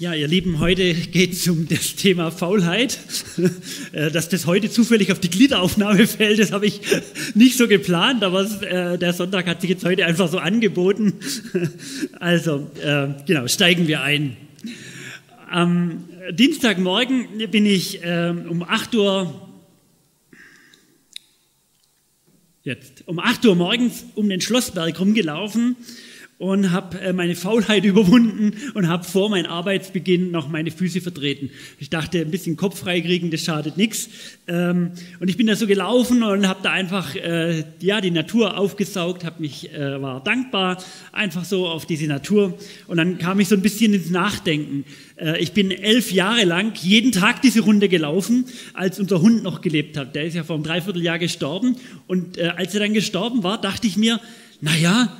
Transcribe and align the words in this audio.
Ja, 0.00 0.14
ihr 0.14 0.28
Lieben, 0.28 0.60
heute 0.60 0.94
geht 0.94 1.32
es 1.32 1.48
um 1.48 1.66
das 1.66 1.96
Thema 1.96 2.30
Faulheit. 2.30 3.00
Äh, 3.92 4.10
dass 4.10 4.28
das 4.28 4.46
heute 4.46 4.70
zufällig 4.70 5.10
auf 5.10 5.18
die 5.18 5.30
Gliederaufnahme 5.30 6.06
fällt, 6.06 6.38
das 6.38 6.52
habe 6.52 6.66
ich 6.66 6.80
nicht 7.34 7.56
so 7.56 7.66
geplant, 7.66 8.22
aber 8.22 8.42
äh, 8.62 8.98
der 8.98 9.12
Sonntag 9.12 9.46
hat 9.46 9.62
sich 9.62 9.70
jetzt 9.70 9.84
heute 9.84 10.04
einfach 10.04 10.28
so 10.28 10.38
angeboten. 10.38 11.14
Also, 12.20 12.70
äh, 12.80 13.08
genau, 13.26 13.48
steigen 13.48 13.88
wir 13.88 14.02
ein. 14.02 14.36
Am 15.50 16.04
Dienstagmorgen 16.32 17.50
bin 17.50 17.64
ich 17.66 18.00
um 18.04 18.62
8 18.62 18.94
Uhr, 18.94 19.48
jetzt, 22.62 23.02
um 23.06 23.18
8 23.18 23.46
Uhr 23.46 23.56
morgens 23.56 24.04
um 24.14 24.28
den 24.28 24.40
Schlossberg 24.40 25.00
rumgelaufen 25.00 25.76
und 26.38 26.70
habe 26.70 27.00
äh, 27.00 27.12
meine 27.12 27.34
Faulheit 27.34 27.84
überwunden 27.84 28.52
und 28.74 28.88
habe 28.88 29.04
vor 29.04 29.28
meinem 29.28 29.46
Arbeitsbeginn 29.46 30.30
noch 30.30 30.48
meine 30.48 30.70
Füße 30.70 31.00
vertreten. 31.00 31.50
Ich 31.78 31.90
dachte, 31.90 32.20
ein 32.20 32.30
bisschen 32.30 32.56
Kopf 32.56 32.78
freikriegen, 32.78 33.30
das 33.30 33.42
schadet 33.42 33.76
nichts. 33.76 34.08
Ähm, 34.46 34.92
und 35.18 35.28
ich 35.28 35.36
bin 35.36 35.48
da 35.48 35.56
so 35.56 35.66
gelaufen 35.66 36.22
und 36.22 36.46
habe 36.46 36.60
da 36.62 36.70
einfach 36.70 37.14
äh, 37.16 37.64
ja 37.80 38.00
die 38.00 38.12
Natur 38.12 38.56
aufgesaugt, 38.56 39.24
habe 39.24 39.42
mich 39.42 39.72
äh, 39.72 40.00
war 40.00 40.22
dankbar 40.22 40.82
einfach 41.12 41.44
so 41.44 41.66
auf 41.66 41.86
diese 41.86 42.06
Natur 42.06 42.56
und 42.86 42.96
dann 42.98 43.18
kam 43.18 43.40
ich 43.40 43.48
so 43.48 43.56
ein 43.56 43.62
bisschen 43.62 43.92
ins 43.92 44.10
Nachdenken. 44.10 44.84
Ich 45.40 45.52
bin 45.52 45.72
elf 45.72 46.12
Jahre 46.12 46.44
lang 46.44 46.74
jeden 46.80 47.10
Tag 47.10 47.42
diese 47.42 47.60
Runde 47.60 47.88
gelaufen, 47.88 48.44
als 48.72 49.00
unser 49.00 49.20
Hund 49.20 49.42
noch 49.42 49.62
gelebt 49.62 49.96
hat. 49.96 50.14
Der 50.14 50.24
ist 50.24 50.34
ja 50.34 50.44
vor 50.44 50.54
einem 50.54 50.62
Dreivierteljahr 50.62 51.18
gestorben 51.18 51.76
und 52.06 52.38
als 52.38 52.74
er 52.74 52.80
dann 52.80 52.94
gestorben 52.94 53.42
war, 53.42 53.60
dachte 53.60 53.88
ich 53.88 53.96
mir, 53.96 54.20
na 54.60 54.76
ja, 54.76 55.16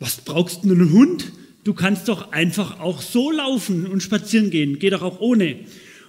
was 0.00 0.16
brauchst 0.16 0.64
du 0.64 0.72
einen 0.72 0.92
Hund? 0.92 1.30
Du 1.62 1.74
kannst 1.74 2.08
doch 2.08 2.32
einfach 2.32 2.80
auch 2.80 3.02
so 3.02 3.30
laufen 3.30 3.86
und 3.86 4.02
spazieren 4.02 4.50
gehen. 4.50 4.78
Geht 4.78 4.94
doch 4.94 5.02
auch 5.02 5.20
ohne. 5.20 5.56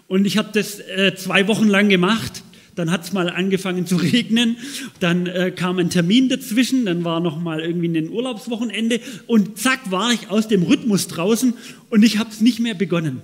Und 0.08 0.26
ich 0.26 0.38
habe 0.38 0.50
das 0.54 0.80
äh, 0.80 1.14
zwei 1.16 1.47
Wochen 1.47 1.67
lang 1.67 1.89
gemacht. 1.89 2.44
Dann 2.75 2.89
hat 2.89 3.03
es 3.03 3.12
mal 3.12 3.30
angefangen 3.30 3.86
zu 3.86 3.95
regnen. 3.97 4.56
Dann 5.02 5.28
äh, 5.28 5.52
kam 5.52 5.78
ein 5.78 5.89
Termin 5.89 6.30
dazwischen. 6.30 6.86
Dann 6.86 7.03
war 7.03 7.19
noch 7.19 7.39
mal 7.39 7.59
irgendwie 7.59 7.97
ein 7.97 8.09
Urlaubswochenende. 8.09 9.02
Und 9.28 9.59
zack 9.59 9.92
war 9.92 10.14
ich 10.14 10.30
aus 10.30 10.47
dem 10.47 10.64
Rhythmus 10.64 11.08
draußen 11.08 11.53
und 11.89 12.03
ich 12.03 12.17
habe 12.17 12.30
es 12.31 12.39
nicht 12.39 12.59
mehr 12.62 12.73
begonnen. 12.73 13.22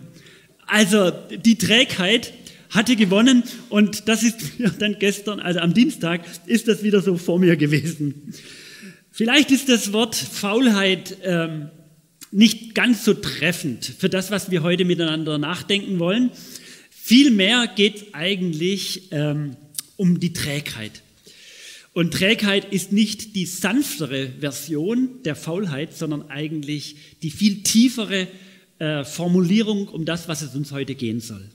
Also 0.66 1.12
die 1.45 1.58
Trägheit 1.58 2.34
hatte 2.70 2.98
gewonnen 2.98 3.44
und 3.70 4.10
das 4.10 4.23
ist 4.23 4.36
dann 4.80 4.98
gestern, 5.00 5.40
also 5.40 5.60
am 5.62 5.73
Dienstag, 5.73 6.22
ist 6.45 6.68
das 6.68 6.84
wieder 6.84 7.02
so 7.02 7.16
vor 7.18 7.40
mir 7.40 7.56
gewesen. 7.56 8.34
Vielleicht 9.18 9.50
ist 9.50 9.68
das 9.68 9.94
Wort 9.94 10.14
Faulheit 10.14 11.18
ähm, 11.23 11.72
nicht 12.30 12.76
ganz 12.76 13.04
so 13.04 13.16
treffend 13.16 13.84
für 13.84 14.10
das, 14.10 14.30
was 14.30 14.52
wir 14.52 14.62
heute 14.62 14.86
miteinander 14.86 15.40
nachdenken 15.40 15.98
wollen. 15.98 16.30
Vielmehr 16.92 17.66
geht 17.66 17.95
es 17.95 18.14
eigentlich 18.14 19.12
ähm, 19.12 19.58
um 19.95 20.20
die 20.20 20.34
Trägheit. 20.34 21.02
Und 21.94 22.14
Trägheit 22.14 22.72
ist 22.72 22.92
nicht 22.92 23.36
die 23.36 23.48
sanftere 23.48 24.34
Version 24.40 25.23
der 25.26 25.36
Faulheit, 25.36 25.98
sondern 25.98 26.30
eigentlich 26.30 26.98
die 27.23 27.32
viel 27.32 27.64
tiefere 27.64 28.28
äh, 28.78 29.04
Formulierung 29.04 29.88
um 29.88 30.06
das, 30.06 30.28
was 30.28 30.44
es 30.44 30.54
uns 30.54 30.72
heute 30.72 30.94
gehen 30.94 31.22
soll. 31.22 31.50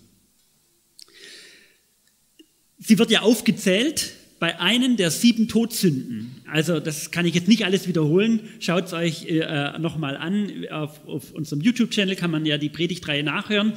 Sie 2.81 2.99
wird 2.99 3.13
ja 3.13 3.21
aufgezählt 3.21 4.15
bei 4.43 4.59
einem 4.59 4.97
der 4.97 5.13
sieben 5.13 5.47
Todsünden. 5.47 6.35
Also 6.51 6.81
das 6.81 7.13
kann 7.13 7.27
ich 7.27 7.35
jetzt 7.37 7.47
nicht 7.47 7.65
alles 7.65 7.87
wiederholen. 7.87 8.41
Schaut 8.59 8.87
es 8.87 8.93
euch 8.93 9.27
äh, 9.27 9.79
nochmal 9.79 10.17
an. 10.17 10.51
Auf, 10.69 11.07
auf 11.07 11.31
unserem 11.31 11.63
YouTube-Channel 11.63 12.17
kann 12.17 12.33
man 12.33 12.45
ja 12.45 12.59
die 12.59 12.69
Predigtreihe 12.69 13.23
nachhören. 13.23 13.73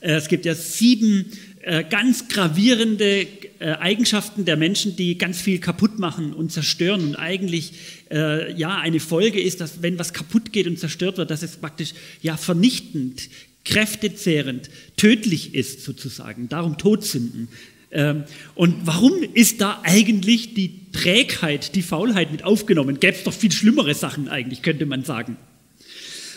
Äh, 0.00 0.12
es 0.12 0.28
gibt 0.28 0.46
ja 0.46 0.54
sieben 0.54 1.26
äh, 1.60 1.84
ganz 1.84 2.28
gravierende 2.28 3.26
äh, 3.58 3.72
Eigenschaften 3.72 4.46
der 4.46 4.56
Menschen, 4.56 4.96
die 4.96 5.18
ganz 5.18 5.42
viel 5.42 5.58
kaputt 5.58 5.98
machen 5.98 6.32
und 6.32 6.50
zerstören. 6.50 7.02
Und 7.02 7.16
eigentlich 7.16 7.74
äh, 8.10 8.54
ja 8.54 8.78
eine 8.78 9.00
Folge 9.00 9.38
ist, 9.38 9.60
dass 9.60 9.82
wenn 9.82 9.98
was 9.98 10.14
kaputt 10.14 10.50
geht 10.50 10.66
und 10.66 10.78
zerstört 10.78 11.18
wird, 11.18 11.30
dass 11.30 11.42
es 11.42 11.58
praktisch 11.58 11.92
ja 12.22 12.38
vernichtend, 12.38 13.28
kräftezehrend, 13.66 14.70
tödlich 14.96 15.54
ist 15.54 15.84
sozusagen. 15.84 16.48
Darum 16.48 16.78
Todsünden. 16.78 17.48
Ähm, 17.92 18.24
und 18.54 18.74
warum 18.84 19.12
ist 19.34 19.60
da 19.60 19.80
eigentlich 19.84 20.54
die 20.54 20.90
Trägheit, 20.92 21.74
die 21.74 21.82
Faulheit 21.82 22.32
mit 22.32 22.44
aufgenommen? 22.44 23.00
Gäbe 23.00 23.16
es 23.16 23.24
doch 23.24 23.32
viel 23.32 23.52
schlimmere 23.52 23.94
Sachen 23.94 24.28
eigentlich, 24.28 24.62
könnte 24.62 24.86
man 24.86 25.04
sagen. 25.04 25.36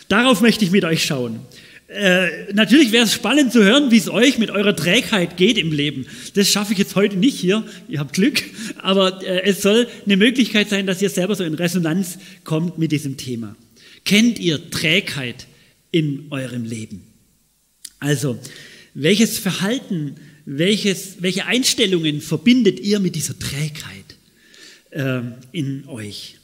Darauf 0.08 0.42
möchte 0.42 0.66
ich 0.66 0.72
mit 0.72 0.86
euch 0.86 1.04
schauen. 1.04 1.40
Äh, 1.90 2.54
natürlich 2.54 2.92
wäre 2.92 3.06
es 3.06 3.14
spannend 3.14 3.52
zu 3.52 3.64
hören, 3.64 3.90
wie 3.90 3.98
es 3.98 4.10
euch 4.10 4.38
mit 4.38 4.52
eurer 4.52 4.76
Trägheit 4.76 5.38
geht 5.38 5.58
im 5.58 5.72
Leben. 5.72 6.06
Das 6.36 6.48
schaffe 6.48 6.74
ich 6.74 6.80
jetzt 6.80 6.96
heute 6.96 7.18
nicht 7.18 7.40
hier, 7.40 7.64
ihr 7.88 8.00
habt 8.00 8.14
Glück, 8.14 8.44
aber 8.78 9.24
äh, 9.24 9.42
es 9.42 9.64
soll 9.64 9.88
eine 10.06 10.16
Möglichkeit 10.16 10.70
sein, 10.70 10.86
dass 10.86 11.02
ihr 11.02 11.10
selber 11.10 11.34
so 11.34 11.44
in 11.44 11.56
Resonanz 11.56 12.20
kommt 12.44 12.78
mit 12.78 12.92
diesem 12.92 13.18
Thema. 13.18 13.56
Kennt 14.06 14.38
ihr 14.38 14.70
Trägheit 14.70 15.48
in 15.90 16.28
eurem 16.30 16.64
Leben? 16.64 17.02
Also, 18.00 18.38
welches 18.94 19.40
Verhalten 19.40 20.16
welches, 20.52 21.22
welche 21.22 21.46
Einstellungen 21.46 22.22
verbindet 22.22 22.80
ihr 22.80 23.00
mit 23.00 23.16
dieser 23.16 23.38
Trägheit 23.38 24.18
äh, 24.90 25.22
in 25.52 25.88
euch? 25.88 26.38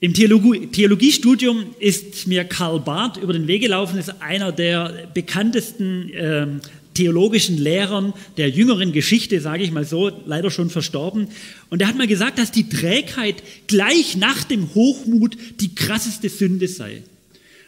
Im 0.00 0.14
Theologie, 0.14 0.66
Theologiestudium 0.66 1.64
ist 1.78 2.26
mir 2.26 2.44
Karl 2.44 2.80
Barth 2.80 3.18
über 3.18 3.32
den 3.32 3.46
Weg 3.46 3.62
gelaufen, 3.62 3.98
ist 3.98 4.20
einer 4.20 4.50
der 4.50 5.08
bekanntesten 5.14 6.10
äh, 6.10 6.46
theologischen 6.94 7.56
Lehrern 7.56 8.12
der 8.36 8.50
jüngeren 8.50 8.92
Geschichte, 8.92 9.40
sage 9.40 9.62
ich 9.62 9.70
mal 9.70 9.84
so, 9.84 10.10
leider 10.26 10.50
schon 10.50 10.70
verstorben. 10.70 11.28
Und 11.70 11.82
er 11.82 11.88
hat 11.88 11.96
mal 11.96 12.08
gesagt, 12.08 12.38
dass 12.38 12.50
die 12.50 12.68
Trägheit 12.68 13.42
gleich 13.68 14.16
nach 14.16 14.42
dem 14.42 14.74
Hochmut 14.74 15.36
die 15.60 15.74
krasseste 15.74 16.28
Sünde 16.28 16.66
sei. 16.66 17.02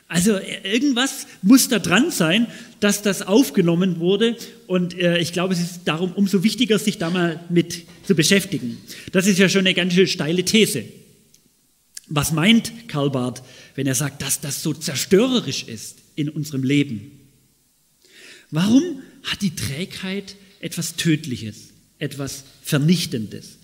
Also 0.09 0.39
irgendwas 0.62 1.27
muss 1.43 1.69
da 1.69 1.81
dran 1.81 2.11
sein, 2.11 2.47
dass 2.78 3.03
das 3.03 3.22
aufgenommen 3.22 3.99
wurde. 3.99 4.37
Und 4.67 4.97
äh, 4.99 5.19
ich 5.19 5.33
glaube, 5.33 5.55
es 5.55 5.61
ist 5.61 5.81
darum 5.84 6.12
umso 6.12 6.44
wichtiger, 6.44 6.78
sich 6.78 6.99
da 6.99 7.11
mal 7.11 7.41
mit 7.49 7.83
zu 8.05 8.15
beschäftigen. 8.15 8.78
Das 9.12 9.27
ist 9.27 9.39
ja 9.39 9.49
schon 9.49 9.61
eine 9.61 9.75
ganz 9.75 9.95
schön 9.95 10.06
steile 10.06 10.45
These. 10.45 10.84
Was 12.09 12.31
meint 12.31 12.89
Karl 12.89 13.11
Barth, 13.11 13.43
wenn 13.75 13.89
er 13.89 13.97
sagt, 13.97 14.22
dass 14.22 14.41
das 14.41 14.62
so 14.62 14.72
zerstörerisch 14.72 15.65
ist 15.65 15.99
in 16.15 16.28
unserem 16.28 16.62
Leben? 16.62 17.11
Warum 18.53 19.03
hat 19.25 19.43
die 19.43 19.56
Trägheit 19.56 20.37
etwas 20.61 20.95
Tödliches, 20.95 21.71
etwas 21.99 22.45
Vernichtendes? 22.62 23.56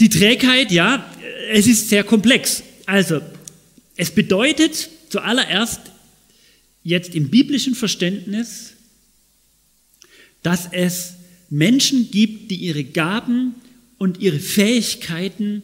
Die 0.00 0.08
Trägheit, 0.08 0.72
ja, 0.72 1.06
es 1.50 1.66
ist 1.66 1.90
sehr 1.90 2.02
komplex. 2.02 2.62
Also 2.86 3.20
es 3.96 4.10
bedeutet 4.10 4.88
zuallererst 5.10 5.80
jetzt 6.82 7.14
im 7.14 7.28
biblischen 7.28 7.74
Verständnis, 7.74 8.72
dass 10.42 10.68
es 10.72 11.14
Menschen 11.50 12.10
gibt, 12.10 12.50
die 12.50 12.56
ihre 12.56 12.84
Gaben 12.84 13.54
und 13.98 14.20
ihre 14.20 14.40
Fähigkeiten, 14.40 15.62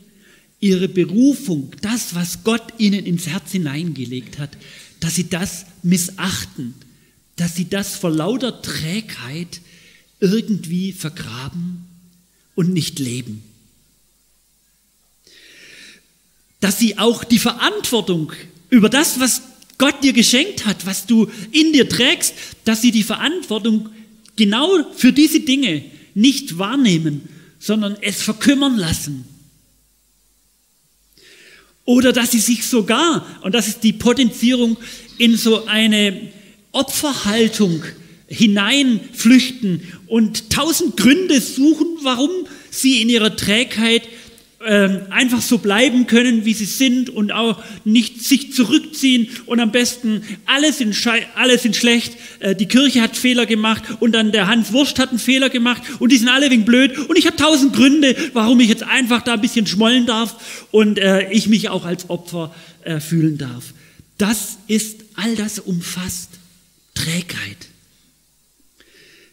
ihre 0.61 0.89
Berufung, 0.89 1.73
das, 1.81 2.15
was 2.15 2.45
Gott 2.45 2.75
ihnen 2.79 3.07
ins 3.07 3.27
Herz 3.27 3.53
hineingelegt 3.53 4.39
hat, 4.39 4.57
dass 5.01 5.15
sie 5.15 5.29
das 5.29 5.67
missachten, 5.83 6.75
dass 7.37 7.57
sie 7.57 7.69
das 7.69 7.97
vor 7.97 8.11
lauter 8.11 8.63
Trägheit 8.63 9.61
irgendwie 10.21 10.93
vergraben 10.93 11.87
und 12.55 12.73
nicht 12.73 12.99
leben 12.99 13.43
dass 16.61 16.79
sie 16.79 16.99
auch 16.99 17.25
die 17.25 17.39
Verantwortung 17.39 18.33
über 18.71 18.89
das, 18.89 19.21
was 19.21 19.43
Gott 19.79 20.03
dir 20.03 20.13
geschenkt 20.13 20.67
hat, 20.67 20.87
was 20.87 21.07
du 21.07 21.31
in 21.53 21.73
dir 21.73 21.89
trägst, 21.89 22.35
dass 22.65 22.83
sie 22.83 22.91
die 22.91 23.05
Verantwortung 23.05 23.91
genau 24.37 24.69
für 24.97 25.13
diese 25.13 25.41
Dinge 25.41 25.85
nicht 26.15 26.59
wahrnehmen, 26.59 27.29
sondern 27.61 27.97
es 28.01 28.23
verkümmern 28.23 28.77
lassen. 28.77 29.25
Oder 31.85 32.13
dass 32.13 32.33
sie 32.33 32.41
sich 32.41 32.67
sogar, 32.67 33.27
und 33.43 33.55
das 33.55 33.69
ist 33.69 33.83
die 33.83 33.93
Potenzierung, 33.93 34.77
in 35.17 35.37
so 35.37 35.65
eine 35.67 36.21
Opferhaltung 36.73 37.83
hineinflüchten 38.27 39.83
und 40.07 40.51
tausend 40.51 40.97
Gründe 40.97 41.41
suchen, 41.41 41.87
warum 42.03 42.31
sie 42.71 43.01
in 43.01 43.09
ihrer 43.09 43.35
Trägheit 43.37 44.03
ähm, 44.69 45.01
einfach 45.09 45.41
so 45.41 45.59
bleiben 45.59 46.07
können, 46.07 46.45
wie 46.45 46.53
sie 46.53 46.67
sind 46.67 47.09
und 47.09 47.33
auch 47.33 47.63
nicht 47.85 48.23
sich 48.23 48.53
zurückziehen 48.53 49.29
und 49.47 49.61
am 49.61 49.73
besten 49.73 50.23
alle 50.45 50.75
sind, 50.75 50.95
alle 51.35 51.59
sind 51.59 51.75
schlecht, 51.75 52.19
äh, 52.41 52.55
die 52.55 52.67
Kirche 52.67 53.01
hat 53.01 53.17
Fehler 53.17 53.47
gemacht 53.47 53.83
und 54.01 54.13
dann 54.13 54.31
der 54.31 54.47
Hans 54.47 54.75
Wurst 54.75 54.99
hat 54.99 55.09
einen 55.09 55.19
Fehler 55.19 55.49
gemacht 55.49 55.83
und 56.01 56.13
die 56.13 56.19
sind 56.19 56.29
alle 56.29 56.51
wegen 56.51 56.67
blöd 56.67 56.99
und 56.99 57.17
ich 57.17 57.27
habe 57.27 57.37
tausend 57.37 57.75
Gründe, 57.75 58.15
warum 58.35 58.61
ich 58.61 58.69
jetzt 58.69 58.83
einfach 58.83 59.23
da 59.23 59.35
ein 59.35 59.41
bisschen 59.41 59.67
schmollen 59.67 60.05
darf 60.05 60.67
und 60.71 60.99
äh, 60.99 61.31
ich 61.33 61.49
mich 61.49 61.71
auch 61.71 61.87
als 61.87 62.11
Opfer 62.11 62.55
äh, 62.83 63.01
fühlen 63.01 63.39
darf. 63.39 63.73
Das 64.19 64.59
ist, 64.67 65.01
all 65.15 65.35
das 65.35 65.61
umfasst 65.61 66.29
Trägheit. 66.95 67.69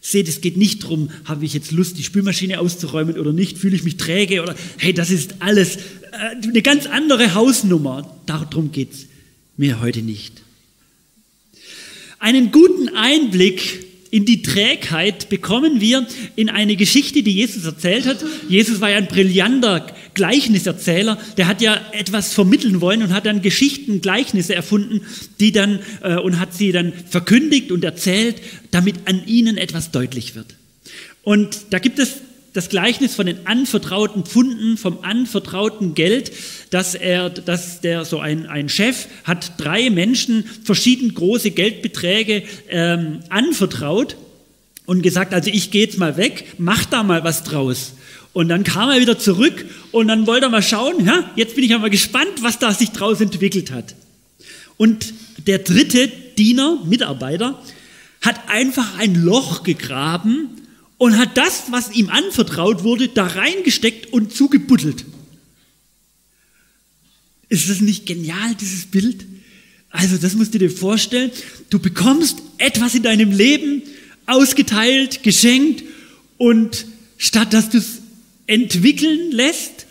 Seht, 0.08 0.28
es 0.28 0.40
geht 0.40 0.56
nicht 0.56 0.84
darum, 0.84 1.10
habe 1.24 1.44
ich 1.44 1.52
jetzt 1.52 1.72
Lust, 1.72 1.98
die 1.98 2.04
Spülmaschine 2.04 2.60
auszuräumen 2.60 3.18
oder 3.18 3.32
nicht, 3.32 3.58
fühle 3.58 3.74
ich 3.74 3.82
mich 3.82 3.96
träge 3.96 4.40
oder 4.40 4.54
hey, 4.76 4.94
das 4.94 5.10
ist 5.10 5.34
alles 5.40 5.78
äh, 6.12 6.36
eine 6.44 6.62
ganz 6.62 6.86
andere 6.86 7.34
Hausnummer. 7.34 8.16
Darum 8.24 8.70
geht 8.70 8.92
es 8.92 9.06
mir 9.56 9.80
heute 9.80 10.02
nicht. 10.02 10.42
Einen 12.20 12.52
guten 12.52 12.90
Einblick 12.90 13.84
in 14.12 14.24
die 14.24 14.42
Trägheit 14.42 15.28
bekommen 15.28 15.80
wir 15.80 16.06
in 16.36 16.50
eine 16.50 16.76
Geschichte, 16.76 17.24
die 17.24 17.32
Jesus 17.32 17.64
erzählt 17.64 18.06
hat. 18.06 18.24
Jesus 18.48 18.80
war 18.80 18.90
ja 18.90 18.98
ein 18.98 19.08
brillanter 19.08 19.92
Gleichniserzähler, 20.16 21.18
der 21.36 21.46
hat 21.46 21.60
ja 21.60 21.78
etwas 21.92 22.32
vermitteln 22.32 22.80
wollen 22.80 23.02
und 23.02 23.12
hat 23.12 23.26
dann 23.26 23.42
Geschichten, 23.42 24.00
Gleichnisse 24.00 24.54
erfunden, 24.54 25.02
die 25.38 25.52
dann 25.52 25.78
äh, 26.02 26.16
und 26.16 26.40
hat 26.40 26.54
sie 26.54 26.72
dann 26.72 26.92
verkündigt 27.08 27.70
und 27.70 27.84
erzählt, 27.84 28.36
damit 28.72 28.96
an 29.04 29.24
ihnen 29.26 29.58
etwas 29.58 29.92
deutlich 29.92 30.34
wird. 30.34 30.56
Und 31.22 31.66
da 31.70 31.78
gibt 31.78 31.98
es 31.98 32.14
das 32.54 32.70
Gleichnis 32.70 33.14
von 33.14 33.26
den 33.26 33.46
anvertrauten 33.46 34.24
Pfunden, 34.24 34.78
vom 34.78 35.00
anvertrauten 35.02 35.94
Geld, 35.94 36.32
dass 36.70 36.94
er, 36.94 37.28
dass 37.28 37.82
der 37.82 38.06
so 38.06 38.18
ein, 38.18 38.46
ein 38.46 38.70
Chef 38.70 39.08
hat 39.24 39.52
drei 39.58 39.90
Menschen 39.90 40.44
verschieden 40.64 41.12
große 41.12 41.50
Geldbeträge 41.50 42.44
ähm, 42.70 43.20
anvertraut 43.28 44.16
und 44.86 45.02
gesagt, 45.02 45.34
also 45.34 45.50
ich 45.50 45.70
gehe 45.70 45.84
jetzt 45.84 45.98
mal 45.98 46.16
weg, 46.16 46.46
mach 46.56 46.86
da 46.86 47.02
mal 47.02 47.22
was 47.24 47.44
draus. 47.44 47.92
Und 48.36 48.50
dann 48.50 48.64
kam 48.64 48.90
er 48.90 49.00
wieder 49.00 49.18
zurück 49.18 49.64
und 49.92 50.08
dann 50.08 50.26
wollte 50.26 50.44
er 50.44 50.50
mal 50.50 50.62
schauen, 50.62 51.06
ja, 51.06 51.30
jetzt 51.36 51.54
bin 51.54 51.64
ich 51.64 51.74
aber 51.74 51.88
gespannt, 51.88 52.42
was 52.42 52.58
da 52.58 52.70
sich 52.74 52.90
draus 52.90 53.22
entwickelt 53.22 53.70
hat. 53.70 53.94
Und 54.76 55.14
der 55.46 55.60
dritte 55.60 56.08
Diener, 56.36 56.84
Mitarbeiter, 56.84 57.58
hat 58.20 58.50
einfach 58.50 58.98
ein 58.98 59.14
Loch 59.14 59.62
gegraben 59.62 60.50
und 60.98 61.16
hat 61.16 61.38
das, 61.38 61.68
was 61.70 61.92
ihm 61.92 62.10
anvertraut 62.10 62.84
wurde, 62.84 63.08
da 63.08 63.26
reingesteckt 63.26 64.12
und 64.12 64.34
zugebuddelt. 64.34 65.06
Ist 67.48 67.70
das 67.70 67.80
nicht 67.80 68.04
genial, 68.04 68.54
dieses 68.60 68.84
Bild? 68.84 69.24
Also 69.88 70.18
das 70.18 70.34
musst 70.34 70.52
du 70.52 70.58
dir 70.58 70.70
vorstellen. 70.70 71.30
Du 71.70 71.78
bekommst 71.78 72.42
etwas 72.58 72.94
in 72.94 73.02
deinem 73.02 73.30
Leben 73.30 73.80
ausgeteilt, 74.26 75.22
geschenkt 75.22 75.84
und 76.36 76.84
statt 77.16 77.54
dass 77.54 77.70
du 77.70 77.78
es 77.78 78.02
entwickeln 78.46 79.32
lässt, 79.32 79.86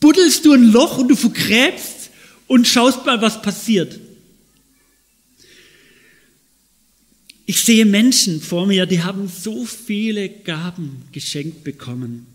buddelst 0.00 0.44
du 0.44 0.52
ein 0.52 0.72
Loch 0.72 0.98
und 0.98 1.08
du 1.08 1.16
vergräbst 1.16 2.10
und 2.46 2.66
schaust 2.66 3.04
mal, 3.06 3.20
was 3.20 3.42
passiert. 3.42 3.98
Ich 7.46 7.62
sehe 7.62 7.86
Menschen 7.86 8.42
vor 8.42 8.66
mir, 8.66 8.84
die 8.84 9.02
haben 9.02 9.26
so 9.28 9.64
viele 9.64 10.28
Gaben 10.28 11.02
geschenkt 11.12 11.64
bekommen. 11.64 12.26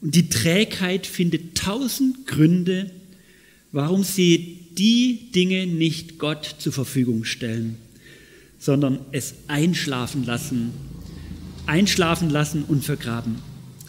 Und 0.00 0.14
die 0.14 0.28
Trägheit 0.28 1.06
findet 1.06 1.56
tausend 1.56 2.26
Gründe, 2.26 2.90
warum 3.72 4.04
sie 4.04 4.60
die 4.78 5.32
Dinge 5.34 5.66
nicht 5.66 6.18
Gott 6.18 6.56
zur 6.58 6.72
Verfügung 6.72 7.24
stellen, 7.24 7.78
sondern 8.58 9.00
es 9.10 9.34
einschlafen 9.48 10.24
lassen, 10.24 10.70
einschlafen 11.66 12.30
lassen 12.30 12.62
und 12.62 12.84
vergraben. 12.84 13.36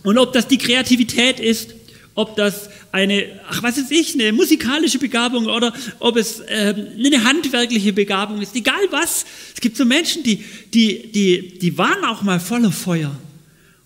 Und 0.08 0.18
ob 0.18 0.32
das 0.32 0.48
die 0.48 0.58
Kreativität 0.58 1.42
ist, 1.42 1.76
ob 2.16 2.38
das 2.38 2.70
eine, 2.94 3.26
ach 3.50 3.62
was 3.62 3.76
weiß 3.78 3.92
ich, 3.92 4.14
eine 4.14 4.32
musikalische 4.32 5.00
Begabung 5.00 5.48
oder 5.48 5.74
ob 6.00 6.16
es 6.16 6.40
äh, 6.40 6.74
eine 6.98 7.26
handwerkliche 7.26 7.92
Begabung 7.92 8.42
ist, 8.42 8.56
egal 8.56 8.80
was. 8.90 9.26
Es 9.54 9.60
gibt 9.60 9.76
so 9.76 9.84
Menschen, 9.84 10.24
die, 10.24 10.46
die, 10.74 11.12
die, 11.12 11.60
die 11.60 11.78
waren 11.78 12.06
auch 12.06 12.22
mal 12.22 12.40
voller 12.40 12.72
Feuer. 12.72 13.20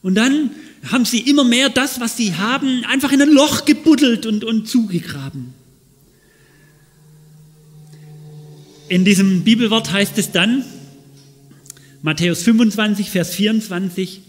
Und 0.03 0.13
dann 0.13 0.51
haben 0.91 1.05
sie 1.05 1.21
immer 1.21 1.43
mehr 1.43 1.69
das, 1.69 1.99
was 1.99 2.17
sie 2.17 2.35
haben, 2.35 2.85
einfach 2.85 3.11
in 3.11 3.23
ein 3.23 3.31
Loch 3.31 3.65
gebuddelt 3.65 4.27
und, 4.27 4.43
und 4.43 4.69
zugegraben. 4.69 5.55
In 8.89 9.05
diesem 9.05 9.43
Bibelwort 9.43 9.91
heißt 9.91 10.19
es 10.19 10.31
dann, 10.31 10.65
Matthäus 12.03 12.43
25, 12.43 13.09
Vers 13.09 13.33
24, 13.33 14.21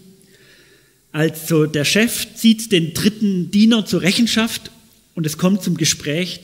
also 1.13 1.67
der 1.67 1.85
Chef 1.85 2.35
zieht 2.35 2.71
den 2.71 2.93
dritten 2.93 3.51
Diener 3.51 3.85
zur 3.85 4.01
Rechenschaft 4.01 4.71
und 5.13 5.25
es 5.25 5.37
kommt 5.37 5.61
zum 5.61 5.77
Gespräch. 5.77 6.41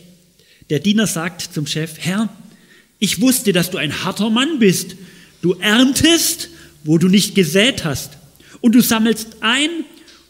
Der 0.69 0.79
Diener 0.79 1.07
sagt 1.07 1.41
zum 1.41 1.65
Chef, 1.65 1.93
Herr, 1.97 2.29
ich 2.99 3.19
wusste, 3.19 3.51
dass 3.51 3.71
du 3.71 3.79
ein 3.79 4.03
harter 4.03 4.29
Mann 4.29 4.59
bist. 4.59 4.95
Du 5.41 5.53
erntest, 5.53 6.49
wo 6.83 6.99
du 6.99 7.07
nicht 7.07 7.33
gesät 7.33 7.83
hast. 7.83 8.17
Und 8.61 8.75
du 8.75 8.81
sammelst 8.81 9.37
ein, 9.39 9.69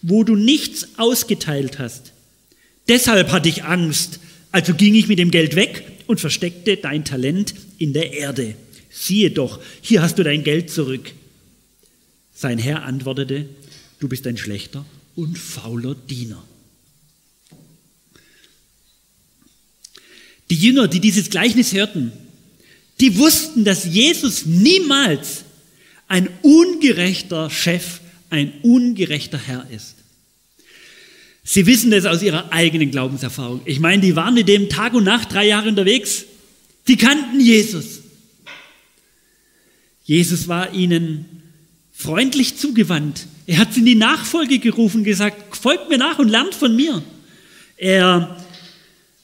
wo 0.02 0.24
du 0.24 0.36
nichts 0.36 0.88
ausgeteilt 0.98 1.78
hast. 1.78 2.14
Deshalb 2.88 3.32
hatte 3.32 3.50
ich 3.50 3.66
Angst. 3.66 4.20
Also 4.52 4.74
ging 4.74 4.96
ich 4.96 5.08
mit 5.08 5.20
dem 5.20 5.32
Geld 5.32 5.58
weg 5.58 5.84
und 6.08 6.22
versteckte 6.22 6.78
dein 6.78 7.04
Talent 7.04 7.54
in 7.78 7.92
der 7.92 8.14
Erde. 8.14 8.56
Siehe 8.90 9.32
doch, 9.32 9.60
hier 9.82 10.02
hast 10.02 10.18
du 10.18 10.24
dein 10.24 10.46
Geld 10.46 10.72
zurück. 10.72 11.12
Sein 12.34 12.58
Herr 12.58 12.84
antwortete, 12.84 13.50
du 14.00 14.08
bist 14.08 14.26
ein 14.28 14.38
schlechter 14.38 14.86
und 15.16 15.38
fauler 15.38 15.96
Diener. 15.96 16.44
Die 20.50 20.56
Jünger, 20.56 20.88
die 20.88 21.00
dieses 21.00 21.30
Gleichnis 21.30 21.74
hörten, 21.74 22.12
die 23.00 23.18
wussten, 23.18 23.64
dass 23.64 23.86
Jesus 23.86 24.46
niemals 24.46 25.44
ein 26.08 26.28
ungerechter 26.42 27.50
Chef, 27.50 28.00
ein 28.30 28.54
ungerechter 28.64 29.38
Herr 29.38 29.70
ist. 29.70 29.96
Sie 31.44 31.66
wissen 31.66 31.92
das 31.92 32.06
aus 32.06 32.22
ihrer 32.22 32.52
eigenen 32.52 32.92
Glaubenserfahrung. 32.92 33.62
Ich 33.66 33.80
meine, 33.80 34.02
die 34.02 34.16
waren 34.16 34.34
mit 34.34 34.48
dem 34.48 34.70
Tag 34.70 34.94
und 34.94 35.04
Nacht 35.04 35.32
drei 35.32 35.48
Jahre 35.48 35.70
unterwegs. 35.70 36.26
Die 36.88 36.98
kannten 36.98 37.40
Jesus. 37.40 38.02
Jesus 40.04 40.48
war 40.48 40.74
ihnen 40.74 41.26
freundlich 42.00 42.56
zugewandt. 42.56 43.28
Er 43.46 43.58
hat 43.58 43.74
sie 43.74 43.82
in 43.82 43.86
die 43.86 43.96
Nachfolge 43.96 44.60
gerufen, 44.60 45.04
gesagt, 45.04 45.58
folgt 45.58 45.90
mir 45.90 45.98
nach 45.98 46.18
und 46.18 46.30
lernt 46.30 46.56
von 46.56 46.74
mir. 46.74 47.04
Er 47.76 48.38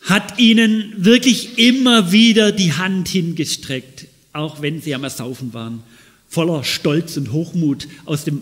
hat 0.01 0.38
ihnen 0.39 0.94
wirklich 0.98 1.57
immer 1.57 2.12
wieder 2.12 2.51
die 2.51 2.74
Hand 2.74 3.07
hingestreckt, 3.07 4.07
auch 4.33 4.62
wenn 4.62 4.81
sie 4.81 4.94
am 4.94 5.05
Ersaufen 5.05 5.53
waren, 5.53 5.84
voller 6.27 6.65
Stolz 6.65 7.15
und 7.15 7.32
Hochmut 7.32 7.88
aus 8.03 8.25
dem, 8.25 8.41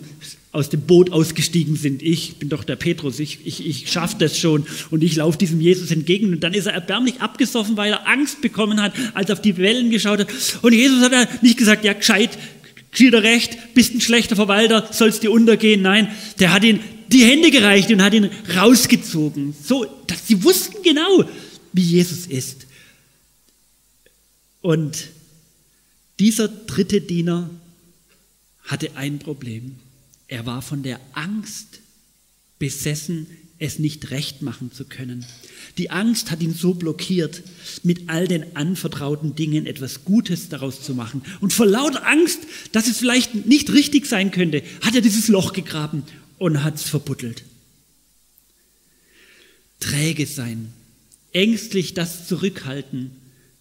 aus 0.50 0.68
dem 0.68 0.80
Boot 0.80 1.12
ausgestiegen 1.12 1.76
sind. 1.76 2.02
Ich 2.02 2.36
bin 2.36 2.48
doch 2.48 2.64
der 2.64 2.74
Petrus, 2.74 3.20
ich, 3.20 3.38
ich, 3.44 3.64
ich 3.64 3.92
schaffe 3.92 4.16
das 4.18 4.36
schon 4.36 4.66
und 4.90 5.04
ich 5.04 5.14
laufe 5.14 5.38
diesem 5.38 5.60
Jesus 5.60 5.92
entgegen. 5.92 6.32
Und 6.32 6.40
dann 6.40 6.54
ist 6.54 6.66
er 6.66 6.72
erbärmlich 6.72 7.20
abgesoffen, 7.20 7.76
weil 7.76 7.92
er 7.92 8.08
Angst 8.08 8.42
bekommen 8.42 8.82
hat, 8.82 8.94
als 9.14 9.28
er 9.28 9.34
auf 9.34 9.42
die 9.42 9.56
Wellen 9.58 9.90
geschaut 9.90 10.18
hat. 10.18 10.28
Und 10.62 10.72
Jesus 10.72 11.08
hat 11.08 11.42
nicht 11.44 11.56
gesagt, 11.56 11.84
ja 11.84 11.92
gescheit, 11.92 12.30
Er 12.94 13.22
recht, 13.22 13.74
bist 13.74 13.94
ein 13.94 14.00
schlechter 14.00 14.36
Verwalter, 14.36 14.88
sollst 14.92 15.22
dir 15.22 15.30
untergehen. 15.30 15.82
Nein, 15.82 16.14
der 16.38 16.52
hat 16.52 16.64
ihn 16.64 16.80
die 17.08 17.24
Hände 17.24 17.50
gereicht 17.50 17.90
und 17.90 18.02
hat 18.02 18.14
ihn 18.14 18.30
rausgezogen. 18.56 19.54
So, 19.62 19.84
dass 20.06 20.26
sie 20.26 20.42
wussten 20.42 20.82
genau, 20.82 21.24
wie 21.72 21.82
Jesus 21.82 22.26
ist. 22.26 22.66
Und 24.60 25.08
dieser 26.18 26.48
dritte 26.48 27.00
Diener 27.00 27.50
hatte 28.62 28.96
ein 28.96 29.18
Problem. 29.18 29.76
Er 30.28 30.46
war 30.46 30.62
von 30.62 30.82
der 30.82 31.00
Angst 31.12 31.80
besessen, 32.58 33.26
es 33.64 33.78
nicht 33.78 34.10
recht 34.10 34.42
machen 34.42 34.70
zu 34.72 34.84
können. 34.84 35.24
Die 35.78 35.90
Angst 35.90 36.30
hat 36.30 36.42
ihn 36.42 36.54
so 36.54 36.74
blockiert, 36.74 37.42
mit 37.82 38.08
all 38.08 38.28
den 38.28 38.56
anvertrauten 38.56 39.34
Dingen 39.34 39.66
etwas 39.66 40.04
Gutes 40.04 40.48
daraus 40.48 40.82
zu 40.82 40.94
machen. 40.94 41.22
Und 41.40 41.52
vor 41.52 41.66
lauter 41.66 42.06
Angst, 42.06 42.40
dass 42.72 42.86
es 42.86 42.98
vielleicht 42.98 43.46
nicht 43.46 43.72
richtig 43.72 44.06
sein 44.06 44.30
könnte, 44.30 44.62
hat 44.82 44.94
er 44.94 45.00
dieses 45.00 45.28
Loch 45.28 45.52
gegraben 45.52 46.04
und 46.38 46.62
hat 46.62 46.76
es 46.76 46.82
verbuddelt. 46.82 47.42
Träge 49.80 50.26
sein, 50.26 50.72
ängstlich 51.32 51.94
das 51.94 52.28
zurückhalten, 52.28 53.10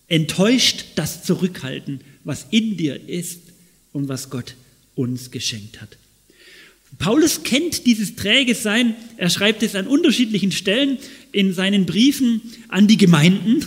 enttäuscht 0.08 0.86
das 0.96 1.24
zurückhalten, 1.24 2.02
was 2.24 2.46
in 2.52 2.78
dir 2.78 3.10
ist 3.10 3.42
und 3.92 4.08
was 4.08 4.30
Gott 4.30 4.56
uns 4.96 5.32
geschenkt 5.32 5.82
hat. 5.82 5.98
Paulus 7.00 7.44
kennt 7.44 7.86
dieses 7.86 8.16
träge 8.16 8.56
Sein. 8.56 8.96
Er 9.18 9.30
schreibt 9.30 9.64
es 9.64 9.76
an 9.76 9.88
unterschiedlichen 9.88 10.52
Stellen 10.52 10.98
in 11.32 11.54
seinen 11.54 11.86
Briefen 11.86 12.42
an 12.68 12.88
die 12.88 12.98
Gemeinden. 12.98 13.66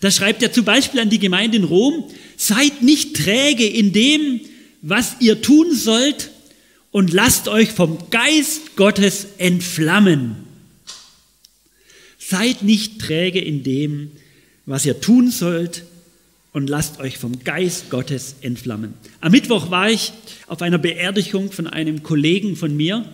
Da 0.00 0.10
schreibt 0.10 0.42
er 0.42 0.52
zum 0.52 0.64
Beispiel 0.64 1.00
an 1.00 1.10
die 1.10 1.18
Gemeinde 1.18 1.56
in 1.56 1.64
Rom, 1.64 2.04
seid 2.36 2.82
nicht 2.82 3.16
träge 3.16 3.66
in 3.66 3.92
dem, 3.92 4.40
was 4.80 5.16
ihr 5.20 5.42
tun 5.42 5.74
sollt 5.74 6.30
und 6.90 7.12
lasst 7.12 7.48
euch 7.48 7.70
vom 7.70 8.10
Geist 8.10 8.76
Gottes 8.76 9.26
entflammen. 9.38 10.36
Seid 12.18 12.62
nicht 12.62 13.00
träge 13.00 13.40
in 13.40 13.62
dem, 13.62 14.10
was 14.66 14.86
ihr 14.86 15.00
tun 15.00 15.30
sollt 15.30 15.84
und 16.52 16.68
lasst 16.68 17.00
euch 17.00 17.18
vom 17.18 17.44
Geist 17.44 17.90
Gottes 17.90 18.36
entflammen. 18.40 18.94
Am 19.20 19.32
Mittwoch 19.32 19.70
war 19.70 19.90
ich 19.90 20.12
auf 20.46 20.62
einer 20.62 20.78
Beerdigung 20.78 21.52
von 21.52 21.66
einem 21.66 22.02
Kollegen 22.02 22.56
von 22.56 22.76
mir. 22.76 23.04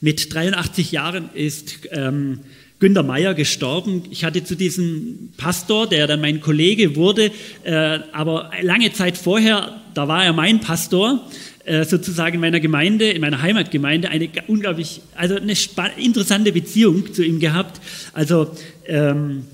Mit 0.00 0.32
83 0.34 0.92
Jahren 0.92 1.30
ist 1.34 1.78
ähm, 1.90 2.40
Günter 2.78 3.02
Meyer 3.02 3.34
gestorben. 3.34 4.02
Ich 4.10 4.24
hatte 4.24 4.44
zu 4.44 4.56
diesem 4.56 5.30
Pastor, 5.38 5.88
der 5.88 6.06
dann 6.06 6.20
mein 6.20 6.40
Kollege 6.40 6.96
wurde, 6.96 7.30
äh, 7.62 8.00
aber 8.12 8.50
lange 8.60 8.92
Zeit 8.92 9.16
vorher, 9.16 9.80
da 9.94 10.06
war 10.06 10.24
er 10.24 10.34
mein 10.34 10.60
Pastor, 10.60 11.26
äh, 11.64 11.84
sozusagen 11.84 12.34
in 12.34 12.40
meiner 12.42 12.60
Gemeinde, 12.60 13.10
in 13.10 13.22
meiner 13.22 13.40
Heimatgemeinde, 13.40 14.10
eine 14.10 14.28
unglaublich, 14.48 15.00
also 15.14 15.36
eine 15.36 15.54
interessante 15.96 16.52
Beziehung 16.52 17.14
zu 17.14 17.24
ihm 17.24 17.40
gehabt. 17.40 17.80
Also 18.12 18.50
ähm, 18.86 19.44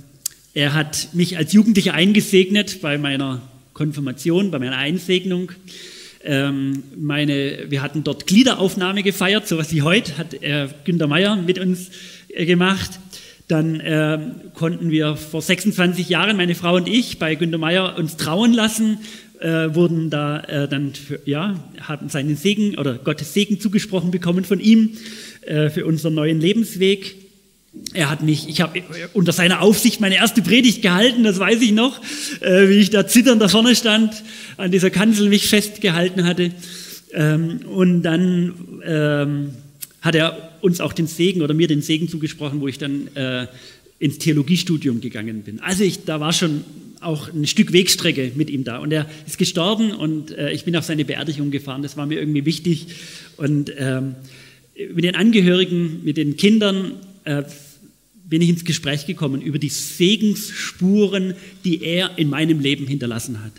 er 0.54 0.74
hat 0.74 1.10
mich 1.12 1.36
als 1.36 1.52
Jugendlicher 1.52 1.94
eingesegnet 1.94 2.80
bei 2.80 2.98
meiner 2.98 3.42
Konfirmation, 3.72 4.50
bei 4.50 4.58
meiner 4.58 4.76
Einsegnung. 4.76 5.52
Ähm, 6.22 6.82
meine, 6.96 7.66
wir 7.68 7.82
hatten 7.82 8.04
dort 8.04 8.26
Gliederaufnahme 8.26 9.02
gefeiert, 9.02 9.48
sowas 9.48 9.72
wie 9.72 9.82
heute 9.82 10.18
hat 10.18 10.34
äh, 10.34 10.68
Günter 10.84 11.06
Meyer 11.06 11.36
mit 11.36 11.58
uns 11.58 11.90
äh, 12.28 12.44
gemacht. 12.46 12.90
Dann 13.48 13.80
äh, 13.80 14.18
konnten 14.54 14.90
wir 14.90 15.16
vor 15.16 15.40
26 15.40 16.08
Jahren, 16.08 16.36
meine 16.36 16.54
Frau 16.54 16.76
und 16.76 16.88
ich, 16.88 17.18
bei 17.18 17.36
Günter 17.36 17.58
Meyer 17.58 17.96
uns 17.96 18.16
trauen 18.16 18.52
lassen, 18.52 18.98
äh, 19.40 19.74
wurden 19.74 20.10
da 20.10 20.40
äh, 20.40 20.68
dann, 20.68 20.94
für, 20.94 21.20
ja, 21.24 21.58
haben 21.80 22.08
seinen 22.08 22.36
Segen 22.36 22.76
oder 22.76 22.94
Gottes 22.94 23.32
Segen 23.32 23.58
zugesprochen 23.58 24.10
bekommen 24.10 24.44
von 24.44 24.60
ihm 24.60 24.90
äh, 25.42 25.70
für 25.70 25.86
unseren 25.86 26.14
neuen 26.14 26.40
Lebensweg. 26.40 27.19
Er 27.92 28.10
hat 28.10 28.22
mich, 28.22 28.48
ich 28.48 28.60
habe 28.60 28.82
unter 29.12 29.32
seiner 29.32 29.62
Aufsicht 29.62 30.00
meine 30.00 30.16
erste 30.16 30.42
Predigt 30.42 30.82
gehalten, 30.82 31.22
das 31.22 31.38
weiß 31.38 31.60
ich 31.62 31.72
noch, 31.72 32.00
äh, 32.40 32.68
wie 32.68 32.78
ich 32.78 32.90
da 32.90 33.06
zitternd 33.06 33.40
da 33.40 33.48
vorne 33.48 33.76
stand, 33.76 34.22
an 34.56 34.72
dieser 34.72 34.90
Kanzel 34.90 35.28
mich 35.28 35.48
festgehalten 35.48 36.24
hatte. 36.24 36.50
Ähm, 37.12 37.60
und 37.66 38.02
dann 38.02 38.54
ähm, 38.84 39.50
hat 40.00 40.14
er 40.14 40.50
uns 40.60 40.80
auch 40.80 40.92
den 40.92 41.06
Segen 41.06 41.42
oder 41.42 41.54
mir 41.54 41.68
den 41.68 41.82
Segen 41.82 42.08
zugesprochen, 42.08 42.60
wo 42.60 42.68
ich 42.68 42.78
dann 42.78 43.08
äh, 43.14 43.46
ins 43.98 44.18
Theologiestudium 44.18 45.00
gegangen 45.00 45.42
bin. 45.42 45.60
Also 45.60 45.84
ich, 45.84 46.04
da 46.04 46.20
war 46.20 46.32
schon 46.32 46.64
auch 47.00 47.32
ein 47.32 47.46
Stück 47.46 47.72
Wegstrecke 47.72 48.32
mit 48.34 48.50
ihm 48.50 48.64
da. 48.64 48.78
Und 48.78 48.92
er 48.92 49.06
ist 49.26 49.38
gestorben 49.38 49.92
und 49.92 50.32
äh, 50.32 50.52
ich 50.52 50.64
bin 50.64 50.76
auf 50.76 50.84
seine 50.84 51.04
Beerdigung 51.04 51.50
gefahren. 51.50 51.82
Das 51.82 51.96
war 51.96 52.06
mir 52.06 52.18
irgendwie 52.18 52.44
wichtig. 52.44 52.88
Und 53.36 53.72
ähm, 53.78 54.16
mit 54.94 55.04
den 55.04 55.14
Angehörigen, 55.14 56.04
mit 56.04 56.16
den 56.16 56.36
Kindern 56.36 56.92
äh, 57.24 57.42
bin 58.24 58.42
ich 58.42 58.48
ins 58.48 58.64
Gespräch 58.64 59.06
gekommen 59.06 59.42
über 59.42 59.58
die 59.58 59.68
Segensspuren, 59.68 61.34
die 61.64 61.82
er 61.82 62.16
in 62.16 62.30
meinem 62.30 62.60
Leben 62.60 62.86
hinterlassen 62.86 63.42
hat. 63.42 63.52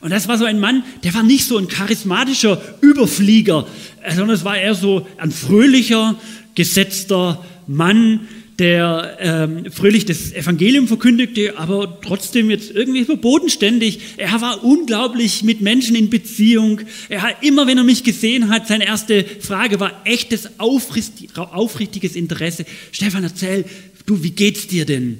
Und 0.00 0.10
das 0.10 0.28
war 0.28 0.38
so 0.38 0.44
ein 0.44 0.60
Mann, 0.60 0.84
der 1.02 1.14
war 1.14 1.22
nicht 1.22 1.44
so 1.44 1.56
ein 1.56 1.68
charismatischer 1.68 2.60
Überflieger, 2.80 3.66
sondern 4.08 4.30
es 4.30 4.44
war 4.44 4.56
eher 4.56 4.74
so 4.74 5.06
ein 5.16 5.30
fröhlicher, 5.30 6.18
gesetzter 6.54 7.44
Mann, 7.66 8.28
der 8.58 9.16
ähm, 9.20 9.70
fröhlich 9.70 10.04
das 10.04 10.32
Evangelium 10.32 10.88
verkündigte, 10.88 11.56
aber 11.58 12.00
trotzdem 12.02 12.50
jetzt 12.50 12.72
irgendwie 12.72 13.04
so 13.04 13.16
bodenständig. 13.16 14.00
Er 14.16 14.40
war 14.40 14.64
unglaublich 14.64 15.44
mit 15.44 15.60
Menschen 15.60 15.94
in 15.94 16.10
Beziehung. 16.10 16.80
Er 17.08 17.22
hat 17.22 17.42
immer, 17.42 17.68
wenn 17.68 17.78
er 17.78 17.84
mich 17.84 18.02
gesehen 18.02 18.48
hat, 18.48 18.66
seine 18.66 18.86
erste 18.86 19.24
Frage 19.24 19.78
war 19.78 20.02
echtes, 20.04 20.58
aufrichtiges 20.58 22.16
Interesse. 22.16 22.64
Stefan, 22.90 23.22
erzähl, 23.22 23.64
du, 24.06 24.22
wie 24.24 24.30
geht's 24.30 24.66
dir 24.66 24.84
denn? 24.84 25.18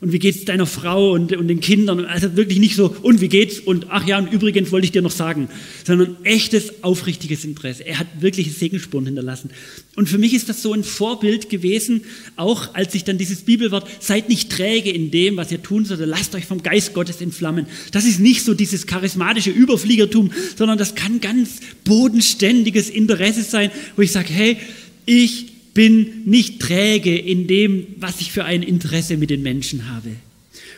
Und 0.00 0.12
wie 0.12 0.18
geht's 0.18 0.44
deiner 0.44 0.66
Frau 0.66 1.12
und, 1.12 1.34
und 1.34 1.48
den 1.48 1.60
Kindern? 1.60 2.04
Also 2.04 2.36
wirklich 2.36 2.58
nicht 2.58 2.76
so, 2.76 2.94
und 3.02 3.20
wie 3.20 3.28
geht's? 3.28 3.58
Und 3.58 3.86
ach 3.90 4.06
ja, 4.06 4.18
und 4.18 4.32
übrigens 4.32 4.70
wollte 4.72 4.84
ich 4.84 4.92
dir 4.92 5.02
noch 5.02 5.10
sagen, 5.10 5.48
sondern 5.84 6.16
echtes, 6.22 6.82
aufrichtiges 6.82 7.44
Interesse. 7.44 7.86
Er 7.86 7.98
hat 7.98 8.06
wirkliche 8.20 8.50
Segenspuren 8.50 9.06
hinterlassen. 9.06 9.50
Und 9.94 10.08
für 10.08 10.18
mich 10.18 10.34
ist 10.34 10.48
das 10.48 10.62
so 10.62 10.74
ein 10.74 10.84
Vorbild 10.84 11.48
gewesen, 11.48 12.02
auch 12.36 12.74
als 12.74 12.94
ich 12.94 13.04
dann 13.04 13.16
dieses 13.16 13.42
Bibelwort, 13.42 13.88
seid 14.00 14.28
nicht 14.28 14.50
träge 14.50 14.90
in 14.90 15.10
dem, 15.10 15.36
was 15.36 15.50
ihr 15.50 15.62
tun 15.62 15.84
sollt, 15.84 16.00
lasst 16.00 16.34
euch 16.34 16.44
vom 16.44 16.62
Geist 16.62 16.92
Gottes 16.92 17.20
entflammen. 17.20 17.66
Das 17.92 18.04
ist 18.04 18.20
nicht 18.20 18.44
so 18.44 18.52
dieses 18.52 18.86
charismatische 18.86 19.50
Überfliegertum, 19.50 20.30
sondern 20.56 20.76
das 20.76 20.94
kann 20.94 21.20
ganz 21.20 21.60
bodenständiges 21.84 22.90
Interesse 22.90 23.42
sein, 23.42 23.70
wo 23.96 24.02
ich 24.02 24.12
sage, 24.12 24.28
hey, 24.30 24.58
ich 25.06 25.55
bin 25.76 26.22
nicht 26.24 26.58
träge 26.58 27.16
in 27.16 27.46
dem, 27.46 27.86
was 27.98 28.22
ich 28.22 28.32
für 28.32 28.46
ein 28.46 28.62
Interesse 28.62 29.18
mit 29.18 29.28
den 29.28 29.42
Menschen 29.42 29.90
habe 29.90 30.16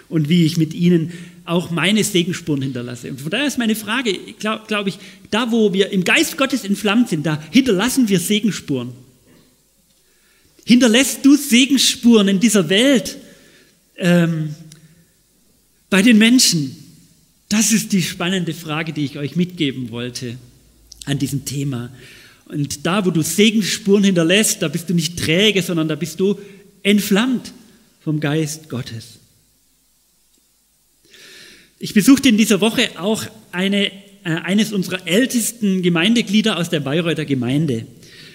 und 0.08 0.28
wie 0.28 0.44
ich 0.44 0.56
mit 0.56 0.74
ihnen 0.74 1.12
auch 1.44 1.70
meine 1.70 2.02
Segenspuren 2.02 2.62
hinterlasse. 2.62 3.08
Und 3.08 3.20
von 3.20 3.30
daher 3.30 3.46
ist 3.46 3.58
meine 3.58 3.76
Frage, 3.76 4.18
glaube 4.40 4.64
glaub 4.66 4.88
ich, 4.88 4.98
da 5.30 5.52
wo 5.52 5.72
wir 5.72 5.90
im 5.90 6.02
Geist 6.02 6.36
Gottes 6.36 6.64
entflammt 6.64 7.10
sind, 7.10 7.24
da 7.24 7.40
hinterlassen 7.52 8.08
wir 8.08 8.18
Segenspuren. 8.18 8.90
Hinterlässt 10.64 11.24
du 11.24 11.36
Segenspuren 11.36 12.26
in 12.26 12.40
dieser 12.40 12.68
Welt 12.68 13.18
ähm, 13.98 14.56
bei 15.90 16.02
den 16.02 16.18
Menschen? 16.18 16.76
Das 17.48 17.70
ist 17.70 17.92
die 17.92 18.02
spannende 18.02 18.52
Frage, 18.52 18.92
die 18.92 19.04
ich 19.04 19.16
euch 19.16 19.36
mitgeben 19.36 19.92
wollte 19.92 20.38
an 21.04 21.20
diesem 21.20 21.44
Thema. 21.44 21.90
Und 22.48 22.86
da, 22.86 23.04
wo 23.04 23.10
du 23.10 23.22
Segensspuren 23.22 24.04
hinterlässt, 24.04 24.62
da 24.62 24.68
bist 24.68 24.88
du 24.88 24.94
nicht 24.94 25.18
träge, 25.18 25.62
sondern 25.62 25.88
da 25.88 25.94
bist 25.94 26.18
du 26.18 26.38
entflammt 26.82 27.52
vom 28.00 28.20
Geist 28.20 28.68
Gottes. 28.68 29.18
Ich 31.78 31.94
besuchte 31.94 32.28
in 32.28 32.38
dieser 32.38 32.60
Woche 32.60 32.88
auch 32.98 33.24
eine, 33.52 33.86
äh, 33.86 33.90
eines 34.24 34.72
unserer 34.72 35.06
ältesten 35.06 35.82
Gemeindeglieder 35.82 36.56
aus 36.56 36.70
der 36.70 36.80
Bayreuther 36.80 37.24
Gemeinde. 37.24 37.86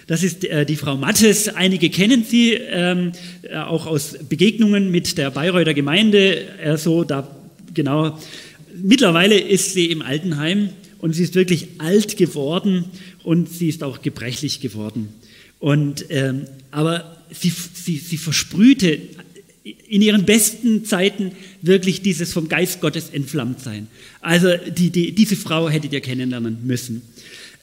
Das 0.07 0.21
ist 0.21 0.45
äh, 0.45 0.65
die 0.65 0.75
Frau 0.75 0.95
Mattes. 0.95 1.47
Einige 1.49 1.89
kennen 1.89 2.23
sie 2.23 2.53
ähm, 2.53 3.13
äh, 3.41 3.57
auch 3.57 3.87
aus 3.87 4.17
Begegnungen 4.29 4.91
mit 4.91 5.17
der 5.17 5.31
Bayreuther 5.31 5.73
Gemeinde. 5.73 6.47
Äh, 6.59 6.77
so 6.77 7.03
da 7.03 7.35
genau. 7.73 8.19
Mittlerweile 8.75 9.39
ist 9.39 9.73
sie 9.73 9.91
im 9.91 10.01
Altenheim 10.01 10.69
und 11.03 11.11
sie 11.11 11.23
ist 11.23 11.35
wirklich 11.35 11.67
alt 11.79 12.15
geworden 12.15 12.85
und 13.25 13.49
sie 13.49 13.67
ist 13.67 13.83
auch 13.83 14.01
gebrechlich 14.01 14.61
geworden. 14.61 15.09
Und, 15.59 16.05
ähm, 16.07 16.45
aber 16.71 17.17
sie, 17.29 17.49
sie, 17.49 17.97
sie 17.97 18.15
versprühte 18.15 18.99
in 19.65 20.01
ihren 20.01 20.23
besten 20.23 20.85
Zeiten 20.85 21.33
wirklich 21.61 22.03
dieses 22.03 22.31
vom 22.31 22.47
Geist 22.47 22.79
Gottes 22.79 23.09
entflammt 23.09 23.59
sein. 23.59 23.87
Also 24.21 24.47
die, 24.55 24.91
die, 24.91 25.11
diese 25.11 25.35
Frau 25.35 25.67
hättet 25.67 25.91
ihr 25.91 25.99
kennenlernen 25.99 26.59
müssen. 26.63 27.01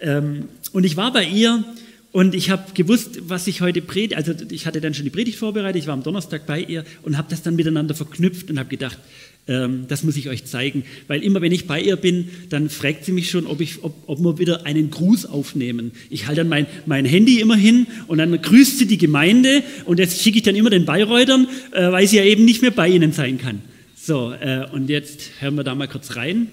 Ähm, 0.00 0.44
und 0.72 0.84
ich 0.84 0.98
war 0.98 1.10
bei 1.10 1.24
ihr 1.24 1.64
und 2.12 2.34
ich 2.34 2.50
habe 2.50 2.74
gewusst, 2.74 3.20
was 3.26 3.46
ich 3.46 3.62
heute 3.62 3.80
predige. 3.80 4.18
Also 4.18 4.34
ich 4.50 4.66
hatte 4.66 4.82
dann 4.82 4.92
schon 4.92 5.04
die 5.04 5.10
Predigt 5.10 5.38
vorbereitet, 5.38 5.80
ich 5.80 5.86
war 5.86 5.94
am 5.94 6.02
Donnerstag 6.02 6.44
bei 6.44 6.60
ihr 6.60 6.84
und 7.00 7.16
habe 7.16 7.28
das 7.30 7.40
dann 7.40 7.56
miteinander 7.56 7.94
verknüpft 7.94 8.50
und 8.50 8.58
habe 8.58 8.68
gedacht, 8.68 8.98
das 9.88 10.04
muss 10.04 10.16
ich 10.16 10.28
euch 10.28 10.44
zeigen. 10.46 10.84
Weil 11.08 11.22
immer 11.22 11.40
wenn 11.40 11.52
ich 11.52 11.66
bei 11.66 11.80
ihr 11.80 11.96
bin, 11.96 12.30
dann 12.50 12.70
fragt 12.70 13.04
sie 13.04 13.12
mich 13.12 13.30
schon, 13.30 13.46
ob, 13.46 13.60
ich, 13.60 13.82
ob, 13.82 13.94
ob 14.06 14.20
wir 14.20 14.38
wieder 14.38 14.66
einen 14.66 14.90
Gruß 14.90 15.26
aufnehmen. 15.26 15.92
Ich 16.08 16.26
halte 16.26 16.42
dann 16.42 16.48
mein, 16.48 16.66
mein 16.86 17.04
Handy 17.04 17.40
immer 17.40 17.56
hin 17.56 17.86
und 18.06 18.18
dann 18.18 18.40
grüßt 18.40 18.78
sie 18.78 18.86
die 18.86 18.98
Gemeinde 18.98 19.62
und 19.86 19.98
jetzt 19.98 20.22
schicke 20.22 20.38
ich 20.38 20.44
dann 20.44 20.54
immer 20.54 20.70
den 20.70 20.84
Bayreutern, 20.84 21.48
äh, 21.72 21.90
weil 21.90 22.06
sie 22.06 22.18
ja 22.18 22.24
eben 22.24 22.44
nicht 22.44 22.62
mehr 22.62 22.70
bei 22.70 22.88
ihnen 22.88 23.12
sein 23.12 23.38
kann. 23.38 23.62
So, 23.96 24.32
äh, 24.32 24.66
und 24.72 24.88
jetzt 24.88 25.20
hören 25.40 25.56
wir 25.56 25.64
da 25.64 25.74
mal 25.74 25.88
kurz 25.88 26.16
rein. 26.16 26.48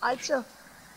Also, 0.00 0.34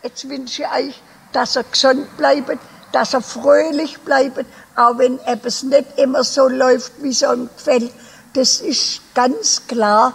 jetzt 0.02 0.28
wünsche 0.28 0.62
ich 0.62 0.88
euch, 0.88 0.94
dass 1.32 1.56
er 1.56 1.64
gesund 1.64 2.06
bleibt, 2.16 2.58
dass 2.92 3.14
er 3.14 3.20
fröhlich 3.20 3.98
bleibt, 3.98 4.44
auch 4.74 4.98
wenn 4.98 5.18
etwas 5.20 5.62
nicht 5.62 5.84
immer 5.96 6.24
so 6.24 6.48
läuft, 6.48 6.92
wie 7.02 7.10
es 7.10 7.22
ihm 7.22 7.48
gefällt. 7.56 7.90
Das 8.32 8.60
ist 8.60 9.00
ganz 9.14 9.66
klar 9.66 10.14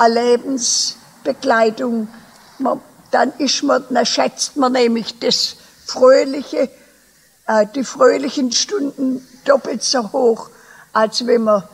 eine 0.00 0.14
Lebensbegleitung. 0.14 2.08
dann 3.10 3.32
ist 3.38 3.62
man, 3.62 3.84
dann 3.90 4.06
schätzt 4.06 4.56
man 4.56 4.72
nämlich 4.72 5.18
das 5.18 5.56
Fröhliche, 5.84 6.70
äh, 7.46 7.66
die 7.74 7.84
fröhlichen 7.84 8.52
Stunden 8.52 9.26
doppelt 9.44 9.82
so 9.82 10.12
hoch, 10.12 10.48
als 10.92 11.26
wenn 11.26 11.42
man, 11.42 11.64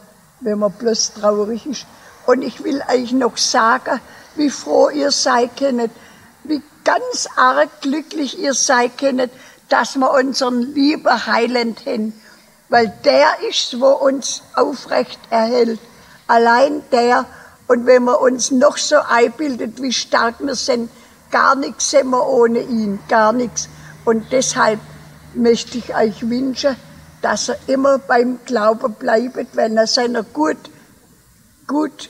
wenn 0.41 0.59
man 0.59 0.73
bloß 0.73 1.15
traurig 1.15 1.67
ist. 1.67 1.87
Und 2.27 2.43
ich 2.43 2.65
will 2.65 2.83
euch 2.93 3.13
noch 3.13 3.37
sagen, 3.37 4.01
wie 4.35 4.51
froh 4.51 4.91
ihr 4.91 5.13
sein 5.13 5.51
könnt, 5.57 5.93
wie 6.45 6.63
ganz 6.85 7.29
arg 7.37 7.81
glücklich 7.81 8.39
ihr 8.39 8.55
sein 8.55 8.91
könnt, 8.97 9.31
dass 9.69 9.97
wir 9.97 10.11
unseren 10.11 10.75
lieben 10.75 11.27
Heiland 11.27 11.87
haben. 11.87 12.13
Weil 12.69 12.93
der 13.05 13.29
ist, 13.49 13.79
wo 13.79 13.91
uns 13.91 14.43
aufrecht 14.55 15.21
erhält. 15.31 15.79
Allein 16.27 16.83
der, 16.91 17.27
und 17.69 17.87
wenn 17.87 18.05
man 18.05 18.17
uns 18.17 18.51
noch 18.51 18.77
so 18.77 18.97
einbildet, 19.09 19.83
wie 19.83 19.93
stark 19.93 20.37
wir 20.39 20.55
sind, 20.55 20.91
gar 21.31 21.57
nichts 21.57 21.91
sind 21.91 22.11
wir 22.11 22.27
ohne 22.27 22.61
ihn, 22.61 23.01
gar 23.09 23.33
nichts. 23.33 23.69
Und 24.05 24.31
deshalb 24.31 24.79
möchte 25.35 25.79
ich 25.79 25.95
euch 25.95 26.29
wünschen, 26.29 26.77
dass 27.23 27.49
er 27.49 27.57
immer 27.67 27.99
beim 27.99 28.39
Glauben 28.45 28.95
bleibt, 28.95 29.57
wenn 29.57 29.77
er 29.77 29.87
seiner 29.89 30.23
gut, 30.23 30.59
gut 31.67 32.09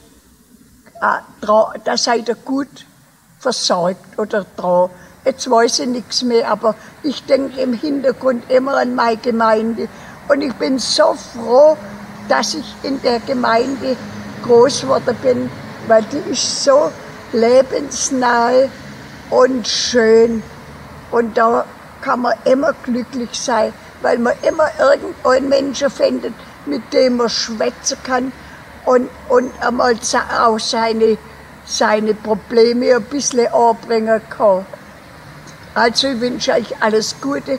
ah, 1.01 1.21
da 1.85 1.97
seid 1.97 2.29
ihr 2.29 2.35
gut 2.35 2.87
versorgt 3.39 4.19
oder 4.19 4.45
dran. 4.57 4.91
Jetzt 5.25 5.51
weiß 5.51 5.81
ich 5.81 5.89
nichts 5.89 6.23
mehr, 6.23 6.51
aber 6.51 6.75
ich 7.03 7.25
denke 7.25 7.61
im 7.61 7.73
Hintergrund 7.73 8.49
immer 8.51 8.77
an 8.77 8.95
meine 8.95 9.17
Gemeinde. 9.17 9.89
Und 10.29 10.43
ich 10.43 10.53
bin 10.55 10.79
so 10.79 11.15
froh, 11.15 11.77
dass 12.29 12.55
ich 12.55 12.75
in 12.83 13.01
der 13.03 13.21
Gemeinde 13.21 13.97
groß 14.43 14.83
geworden 14.83 15.17
bin, 15.23 15.51
weil 15.89 16.03
die 16.05 16.31
ist 16.31 16.65
so 16.65 16.91
lebensnahe 17.33 18.71
und 19.31 19.67
schön. 19.67 20.43
Und 21.11 21.37
da 21.37 21.65
kann 22.01 22.23
man 22.23 22.35
immer 22.45 22.73
glücklich 22.83 23.31
sein, 23.33 23.73
weil 24.03 24.19
man 24.19 24.35
immer 24.43 24.69
irgendeinen 24.79 25.49
Menschen 25.49 25.91
findet, 25.91 26.35
mit 26.67 26.93
dem 26.93 27.17
man 27.17 27.29
schwätzen 27.29 27.99
kann 28.03 28.33
und, 28.85 29.09
und 29.29 29.53
einmal 29.61 29.97
auch 30.41 30.59
seine, 30.59 31.19
seine 31.65 32.15
Probleme 32.15 32.97
ein 32.97 33.03
bisschen 33.03 33.53
anbringen 33.53 34.21
kann. 34.31 34.67
Also 35.75 36.09
ich 36.09 36.21
wünsche 36.21 36.53
euch 36.53 36.75
alles 36.81 37.17
Gute. 37.21 37.59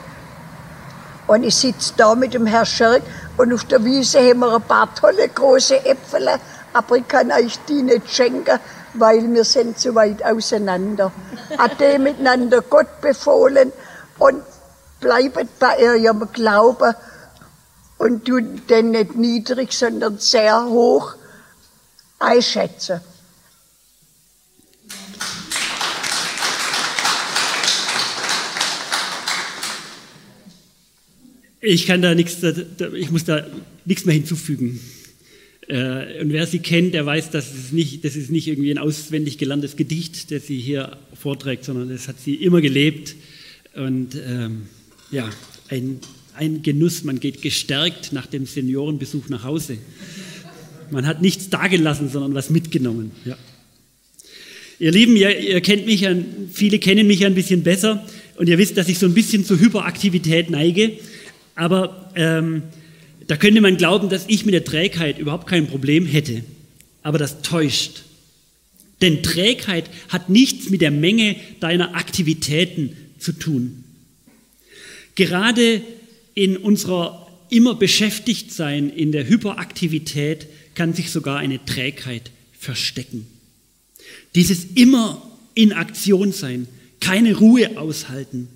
Und 1.28 1.44
ich 1.44 1.56
sitze 1.56 1.94
da 1.98 2.16
mit 2.16 2.34
dem 2.34 2.46
Herrn 2.46 2.66
Schirk 2.66 3.04
und 3.36 3.54
auf 3.54 3.66
der 3.66 3.84
Wiese 3.84 4.20
haben 4.20 4.40
wir 4.40 4.56
ein 4.56 4.62
paar 4.62 4.94
tolle 4.96 5.28
große 5.28 5.86
Äpfel, 5.86 6.30
aber 6.78 6.98
ich 6.98 7.08
kann 7.08 7.32
euch 7.32 7.58
die 7.68 7.82
nicht 7.82 8.14
schenken, 8.14 8.60
weil 8.94 9.34
wir 9.34 9.44
sind 9.44 9.80
zu 9.80 9.96
weit 9.96 10.24
auseinander. 10.24 11.12
Ade 11.58 11.98
miteinander 11.98 12.62
Gott 12.62 13.02
befohlen 13.02 13.72
und 14.20 14.44
bleibet 15.00 15.58
bei 15.60 15.78
eurem 15.80 16.30
Glauben 16.32 16.94
und 17.98 18.26
tut 18.26 18.70
den 18.70 18.92
nicht 18.92 19.16
niedrig, 19.16 19.74
sondern 19.74 20.20
sehr 20.20 20.66
hoch 20.66 21.16
einschätzen. 22.20 23.02
Ich 31.60 31.88
kann 31.88 32.04
da 32.04 32.14
nichts, 32.14 32.38
ich 32.94 33.10
muss 33.10 33.26
da 33.26 33.42
nichts 33.84 34.06
mehr 34.06 34.14
hinzufügen. 34.14 34.80
Äh, 35.68 36.22
und 36.22 36.32
wer 36.32 36.48
sie 36.48 36.60
kennt, 36.60 36.94
der 36.94 37.06
weiß, 37.06 37.30
dass 37.32 37.54
es 37.54 37.72
nicht, 37.72 38.06
das 38.06 38.16
ist 38.16 38.32
nicht 38.32 38.48
irgendwie 38.48 38.72
ein 38.72 38.78
auswendig 38.78 39.38
gelerntes 39.38 39.76
Gedicht, 39.76 40.32
das 40.32 40.48
sie 40.48 40.60
hier 40.60 40.98
vorträgt, 41.14 41.66
sondern 41.66 41.90
das 41.90 42.08
hat 42.08 42.20
sie 42.20 42.36
immer 42.36 42.62
gelebt. 42.62 43.16
Und 43.76 44.16
ähm, 44.16 44.64
ja, 45.12 45.30
ein, 45.70 46.00
ein 46.36 46.62
Genuss, 46.62 47.04
man 47.04 47.20
geht 47.20 47.42
gestärkt 47.42 48.14
nach 48.14 48.28
dem 48.28 48.46
Seniorenbesuch 48.46 49.30
nach 49.30 49.44
Hause. 49.44 49.78
Man 50.90 51.06
hat 51.06 51.22
nichts 51.22 51.50
dagelassen, 51.50 52.10
sondern 52.10 52.34
was 52.34 52.50
mitgenommen. 52.50 53.12
Ja. 53.26 53.38
Ihr 54.80 54.92
Lieben, 54.92 55.16
ihr, 55.18 55.38
ihr 55.38 55.60
kennt 55.62 55.86
mich, 55.86 56.08
viele 56.54 56.80
kennen 56.80 57.08
mich 57.08 57.26
ein 57.26 57.36
bisschen 57.36 57.64
besser 57.64 58.06
und 58.38 58.48
ihr 58.48 58.58
wisst, 58.58 58.78
dass 58.78 58.88
ich 58.88 59.00
so 59.00 59.06
ein 59.06 59.14
bisschen 59.14 59.44
zur 59.44 59.60
Hyperaktivität 59.60 60.50
neige. 60.50 60.94
Aber 61.56 62.12
ähm, 62.16 62.64
da 63.28 63.38
könnte 63.38 63.62
man 63.62 63.78
glauben, 63.78 64.10
dass 64.10 64.26
ich 64.28 64.46
mit 64.46 64.54
der 64.54 64.64
Trägheit 64.64 65.20
überhaupt 65.20 65.48
kein 65.48 65.68
Problem 65.68 66.06
hätte. 66.06 66.44
Aber 67.04 67.18
das 67.18 67.42
täuscht. 67.42 68.04
Denn 69.02 69.22
Trägheit 69.22 69.90
hat 70.10 70.30
nichts 70.30 70.70
mit 70.70 70.82
der 70.82 70.92
Menge 70.92 71.36
deiner 71.60 71.96
Aktivitäten 71.96 72.96
zu 73.20 73.34
tun. 73.34 73.84
Gerade 75.16 75.82
in 76.34 76.58
unserer 76.58 77.28
immer 77.50 77.76
beschäftigt 77.76 78.52
sein, 78.52 78.90
in 78.90 79.12
der 79.12 79.28
Hyperaktivität, 79.28 80.48
kann 80.76 80.94
sich 80.94 81.12
sogar 81.12 81.40
eine 81.40 81.64
Trägheit 81.66 82.32
verstecken. 82.58 83.26
Dieses 84.36 84.66
immer 84.76 85.22
in 85.54 85.74
Aktion 85.74 86.32
sein, 86.32 86.68
keine 87.00 87.36
Ruhe 87.36 87.78
aushalten, 87.78 88.48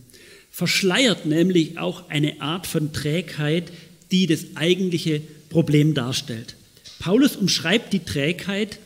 verschleiert 0.51 1.25
nämlich 1.25 1.77
auch 1.77 2.09
eine 2.09 2.41
Art 2.41 2.67
von 2.67 2.93
Trägheit, 2.93 3.71
die 4.11 4.27
das 4.27 4.45
eigentliche 4.55 5.21
Problem 5.49 5.93
darstellt. 5.93 6.55
Paulus 6.99 7.35
umschreibt 7.35 7.93
die 7.93 8.05
Trägheit 8.05 8.79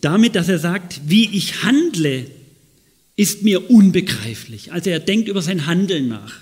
damit, 0.00 0.34
dass 0.34 0.48
er 0.48 0.58
sagt, 0.58 1.00
wie 1.06 1.36
ich 1.36 1.62
handle, 1.62 2.30
ist 3.16 3.42
mir 3.42 3.70
unbegreiflich. 3.70 4.72
Also 4.72 4.90
er 4.90 5.00
denkt 5.00 5.28
über 5.28 5.40
sein 5.40 5.66
Handeln 5.66 6.08
nach. 6.08 6.34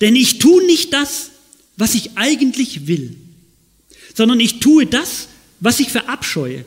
Denn 0.00 0.14
ich 0.14 0.38
tue 0.38 0.64
nicht 0.66 0.92
das, 0.92 1.30
was 1.76 1.94
ich 1.94 2.16
eigentlich 2.16 2.86
will, 2.86 3.16
sondern 4.14 4.40
ich 4.40 4.60
tue 4.60 4.86
das, 4.86 5.28
was 5.60 5.80
ich 5.80 5.88
verabscheue. 5.88 6.64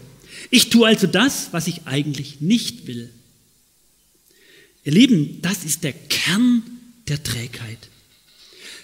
Ich 0.50 0.70
tue 0.70 0.88
also 0.88 1.08
das, 1.08 1.50
was 1.52 1.68
ich 1.68 1.86
eigentlich 1.86 2.42
nicht 2.42 2.88
will. 2.88 3.10
Ihr 4.84 4.94
Lieben, 4.94 5.42
das 5.42 5.64
ist 5.66 5.84
der 5.84 5.94
Kern 5.94 6.64
der 7.08 7.22
Trägheit. 7.22 7.90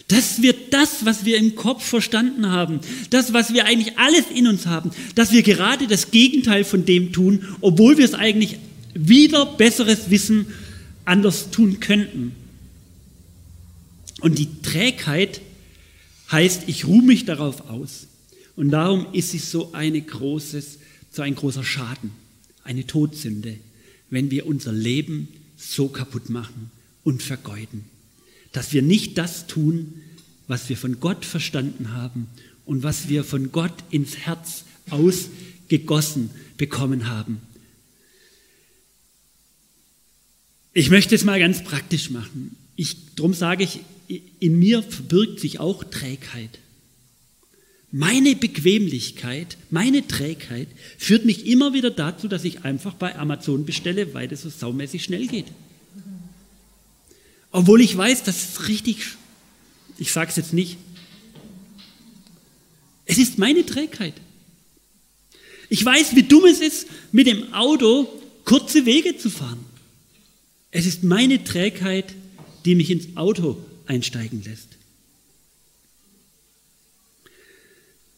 Das 0.08 0.42
wird 0.42 0.74
das, 0.74 1.06
was 1.06 1.26
wir 1.26 1.38
im 1.38 1.56
Kopf 1.56 1.84
verstanden 1.84 2.50
haben, 2.50 2.82
das, 3.10 3.34
was 3.34 3.54
wir 3.54 3.66
eigentlich 3.66 3.98
alles 3.98 4.26
in 4.34 4.48
uns 4.48 4.66
haben, 4.66 4.92
dass 5.16 5.32
wir 5.32 5.44
gerade 5.44 5.88
das 5.88 6.12
Gegenteil 6.12 6.66
von 6.66 6.86
dem 6.86 7.14
tun, 7.14 7.46
obwohl 7.62 7.98
wir 7.98 8.06
es 8.06 8.14
eigentlich 8.14 8.58
wieder 8.94 9.46
besseres 9.46 10.10
Wissen 10.10 10.48
anders 11.06 11.52
tun 11.52 11.80
könnten. 11.80 12.34
Und 14.22 14.38
die 14.40 14.62
Trägheit 14.62 15.42
heißt, 16.32 16.64
ich 16.68 16.86
ruhe 16.86 17.02
mich 17.02 17.26
darauf 17.26 17.70
aus. 17.70 18.08
Und 18.56 18.70
darum 18.70 19.08
ist 19.14 19.32
sie 19.32 19.40
so, 19.40 19.74
eine 19.74 20.02
großes, 20.02 20.80
so 21.12 21.22
ein 21.22 21.36
großer 21.36 21.64
Schaden, 21.64 22.12
eine 22.64 22.86
Todsünde, 22.86 23.58
wenn 24.10 24.32
wir 24.32 24.46
unser 24.46 24.72
Leben 24.72 25.28
so 25.58 25.88
kaputt 25.88 26.30
machen 26.30 26.72
und 27.04 27.24
vergeuden. 27.24 27.86
Dass 28.54 28.72
wir 28.72 28.82
nicht 28.82 29.18
das 29.18 29.48
tun, 29.48 30.02
was 30.48 30.70
wir 30.70 30.78
von 30.78 31.00
Gott 31.00 31.26
verstanden 31.26 31.92
haben 31.92 32.28
und 32.66 32.84
was 32.84 33.10
wir 33.10 33.24
von 33.24 33.52
Gott 33.52 33.74
ins 33.92 34.18
Herz 34.18 34.64
ausgegossen 34.90 36.30
bekommen 36.58 37.10
haben. 37.10 37.42
Ich 40.74 40.90
möchte 40.90 41.14
es 41.14 41.24
mal 41.24 41.40
ganz 41.40 41.64
praktisch 41.64 42.10
machen. 42.10 42.56
Ich, 42.76 43.16
darum 43.16 43.34
sage 43.34 43.64
ich, 43.64 43.82
in 44.40 44.58
mir 44.58 44.82
verbirgt 44.82 45.40
sich 45.40 45.60
auch 45.60 45.84
Trägheit. 45.84 46.60
Meine 47.92 48.36
Bequemlichkeit, 48.36 49.58
meine 49.70 50.08
Trägheit 50.08 50.68
führt 50.98 51.26
mich 51.26 51.46
immer 51.46 51.74
wieder 51.74 51.92
dazu, 51.92 52.28
dass 52.28 52.44
ich 52.44 52.66
einfach 52.66 52.96
bei 52.96 53.16
Amazon 53.16 53.66
bestelle, 53.66 54.16
weil 54.16 54.28
das 54.28 54.42
so 54.42 54.50
saumäßig 54.50 55.04
schnell 55.04 55.28
geht. 55.28 55.46
Obwohl 57.54 57.82
ich 57.82 57.96
weiß, 57.96 58.24
das 58.24 58.44
ist 58.44 58.68
richtig, 58.68 59.06
ich 60.00 60.12
sage 60.12 60.32
es 60.32 60.36
jetzt 60.36 60.54
nicht. 60.54 60.78
Es 63.06 63.20
ist 63.20 63.38
meine 63.38 63.64
Trägheit. 63.64 64.16
Ich 65.70 65.86
weiß, 65.86 66.16
wie 66.16 66.24
dumm 66.24 66.46
es 66.46 66.60
ist, 66.60 66.88
mit 67.12 67.28
dem 67.28 67.54
Auto 67.54 68.10
kurze 68.44 68.88
Wege 68.88 69.18
zu 69.18 69.30
fahren. 69.30 69.64
Es 70.72 70.88
ist 70.88 71.04
meine 71.04 71.44
Trägheit, 71.44 72.16
die 72.66 72.74
mich 72.74 72.90
ins 72.90 73.16
Auto 73.16 73.64
einsteigen 73.86 74.44
lässt. 74.44 74.70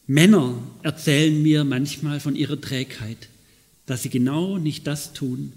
Männer 0.06 0.62
erzählen 0.82 1.42
mir 1.42 1.64
manchmal 1.64 2.20
von 2.20 2.36
ihrer 2.36 2.58
Trägheit, 2.58 3.28
dass 3.84 4.02
sie 4.02 4.08
genau 4.08 4.56
nicht 4.56 4.86
das 4.86 5.12
tun, 5.12 5.52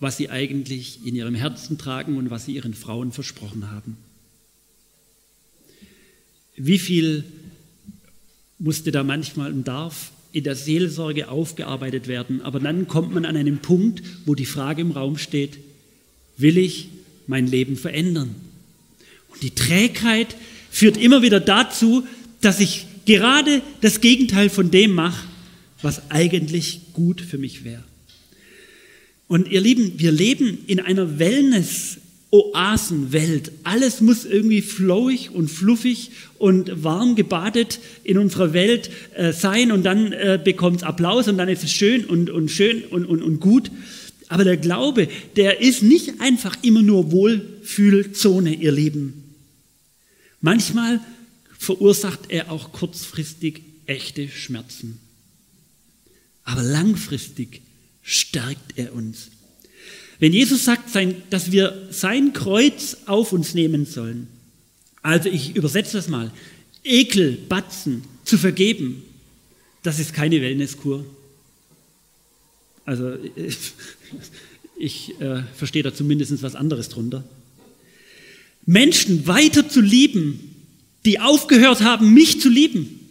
was 0.00 0.16
sie 0.16 0.30
eigentlich 0.30 1.04
in 1.04 1.16
ihrem 1.16 1.34
Herzen 1.34 1.78
tragen 1.78 2.16
und 2.16 2.30
was 2.30 2.44
sie 2.44 2.52
ihren 2.52 2.74
Frauen 2.74 3.12
versprochen 3.12 3.70
haben. 3.70 3.96
Wie 6.56 6.78
viel 6.78 7.24
musste 8.58 8.90
da 8.90 9.02
manchmal 9.04 9.52
und 9.52 9.66
darf 9.66 10.12
in 10.32 10.44
der 10.44 10.56
Seelsorge 10.56 11.28
aufgearbeitet 11.28 12.06
werden, 12.06 12.42
aber 12.42 12.60
dann 12.60 12.86
kommt 12.86 13.14
man 13.14 13.24
an 13.24 13.36
einen 13.36 13.58
Punkt, 13.58 14.02
wo 14.26 14.34
die 14.34 14.46
Frage 14.46 14.82
im 14.82 14.90
Raum 14.90 15.18
steht, 15.18 15.58
will 16.36 16.58
ich 16.58 16.88
mein 17.26 17.46
Leben 17.46 17.76
verändern? 17.76 18.34
Und 19.28 19.42
die 19.42 19.54
Trägheit 19.54 20.36
führt 20.70 20.96
immer 20.96 21.22
wieder 21.22 21.40
dazu, 21.40 22.06
dass 22.40 22.60
ich 22.60 22.86
gerade 23.04 23.62
das 23.80 24.00
Gegenteil 24.00 24.50
von 24.50 24.70
dem 24.70 24.92
mache, 24.92 25.26
was 25.80 26.10
eigentlich 26.10 26.80
gut 26.92 27.20
für 27.20 27.38
mich 27.38 27.64
wäre. 27.64 27.84
Und 29.28 29.48
ihr 29.48 29.60
Lieben, 29.60 29.92
wir 29.98 30.10
leben 30.10 30.58
in 30.66 30.80
einer 30.80 31.18
Wellness-Oasenwelt. 31.18 33.52
Alles 33.62 34.00
muss 34.00 34.24
irgendwie 34.24 34.62
flowig 34.62 35.32
und 35.32 35.48
fluffig 35.48 36.12
und 36.38 36.82
warm 36.82 37.14
gebadet 37.14 37.78
in 38.04 38.16
unserer 38.16 38.54
Welt 38.54 38.90
äh, 39.14 39.34
sein 39.34 39.70
und 39.70 39.84
dann 39.84 40.12
äh, 40.12 40.40
bekommt 40.42 40.78
es 40.78 40.82
Applaus 40.82 41.28
und 41.28 41.36
dann 41.36 41.50
ist 41.50 41.62
es 41.62 41.70
schön 41.70 42.06
und, 42.06 42.30
und 42.30 42.50
schön 42.50 42.84
und, 42.84 43.04
und, 43.04 43.22
und 43.22 43.40
gut. 43.40 43.70
Aber 44.28 44.44
der 44.44 44.56
Glaube, 44.56 45.08
der 45.36 45.60
ist 45.60 45.82
nicht 45.82 46.20
einfach 46.20 46.56
immer 46.62 46.80
nur 46.82 47.12
Wohlfühlzone, 47.12 48.54
ihr 48.54 48.72
Lieben. 48.72 49.24
Manchmal 50.40 51.00
verursacht 51.58 52.30
er 52.30 52.50
auch 52.50 52.72
kurzfristig 52.72 53.60
echte 53.86 54.28
Schmerzen. 54.28 54.98
aber 56.44 56.62
langfristig 56.62 57.60
stärkt 58.08 58.78
er 58.78 58.94
uns. 58.94 59.28
Wenn 60.18 60.32
Jesus 60.32 60.64
sagt, 60.64 60.88
dass 61.30 61.52
wir 61.52 61.88
sein 61.90 62.32
Kreuz 62.32 62.96
auf 63.04 63.32
uns 63.32 63.52
nehmen 63.52 63.84
sollen, 63.84 64.28
also 65.02 65.28
ich 65.28 65.54
übersetze 65.54 65.98
das 65.98 66.08
mal, 66.08 66.32
Ekel, 66.82 67.36
Batzen 67.48 68.02
zu 68.24 68.38
vergeben, 68.38 69.02
das 69.82 69.98
ist 69.98 70.14
keine 70.14 70.40
Wellnesskur. 70.40 71.04
Also 72.86 73.12
ich 74.78 75.20
äh, 75.20 75.42
verstehe 75.54 75.82
da 75.82 75.94
zumindest 75.94 76.42
was 76.42 76.54
anderes 76.54 76.88
drunter. 76.88 77.24
Menschen 78.64 79.26
weiter 79.26 79.68
zu 79.68 79.82
lieben, 79.82 80.56
die 81.04 81.20
aufgehört 81.20 81.82
haben, 81.82 82.14
mich 82.14 82.40
zu 82.40 82.48
lieben. 82.48 83.07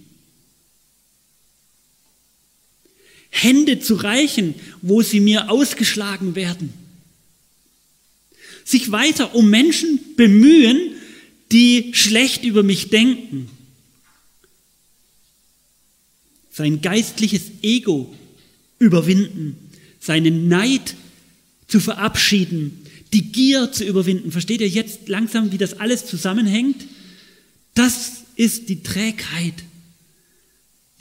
Hände 3.30 3.80
zu 3.80 3.96
reichen, 3.96 4.56
wo 4.82 5.02
sie 5.02 5.20
mir 5.20 5.50
ausgeschlagen 5.50 6.36
werden. 6.36 6.74
Sich 8.64 8.92
weiter 8.92 9.36
um 9.36 9.50
Menschen 9.50 10.00
bemühen, 10.16 10.92
die 11.52 11.92
schlecht 11.94 12.44
über 12.44 12.64
mich 12.64 12.90
denken. 12.90 13.50
Sein 16.52 16.82
geistliches 16.82 17.44
Ego 17.62 18.14
überwinden, 18.80 19.56
seinen 20.00 20.48
Neid 20.48 20.96
zu 21.68 21.80
verabschieden, 21.80 22.86
die 23.14 23.32
Gier 23.32 23.72
zu 23.72 23.84
überwinden. 23.84 24.32
Versteht 24.32 24.62
ihr 24.62 24.68
jetzt 24.68 25.08
langsam, 25.08 25.52
wie 25.52 25.58
das 25.58 25.80
alles 25.80 26.06
zusammenhängt? 26.06 26.86
Das 27.74 28.24
ist 28.36 28.70
die 28.70 28.84
Trägheit, 28.84 29.54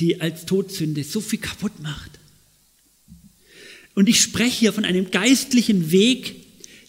die 0.00 0.20
als 0.20 0.46
Todsünde 0.46 1.04
so 1.04 1.20
viel 1.20 1.38
kaputt 1.38 1.80
macht. 1.82 2.10
Und 3.94 4.08
ich 4.08 4.20
spreche 4.20 4.58
hier 4.58 4.72
von 4.72 4.84
einem 4.84 5.10
geistlichen 5.10 5.90
Weg 5.90 6.36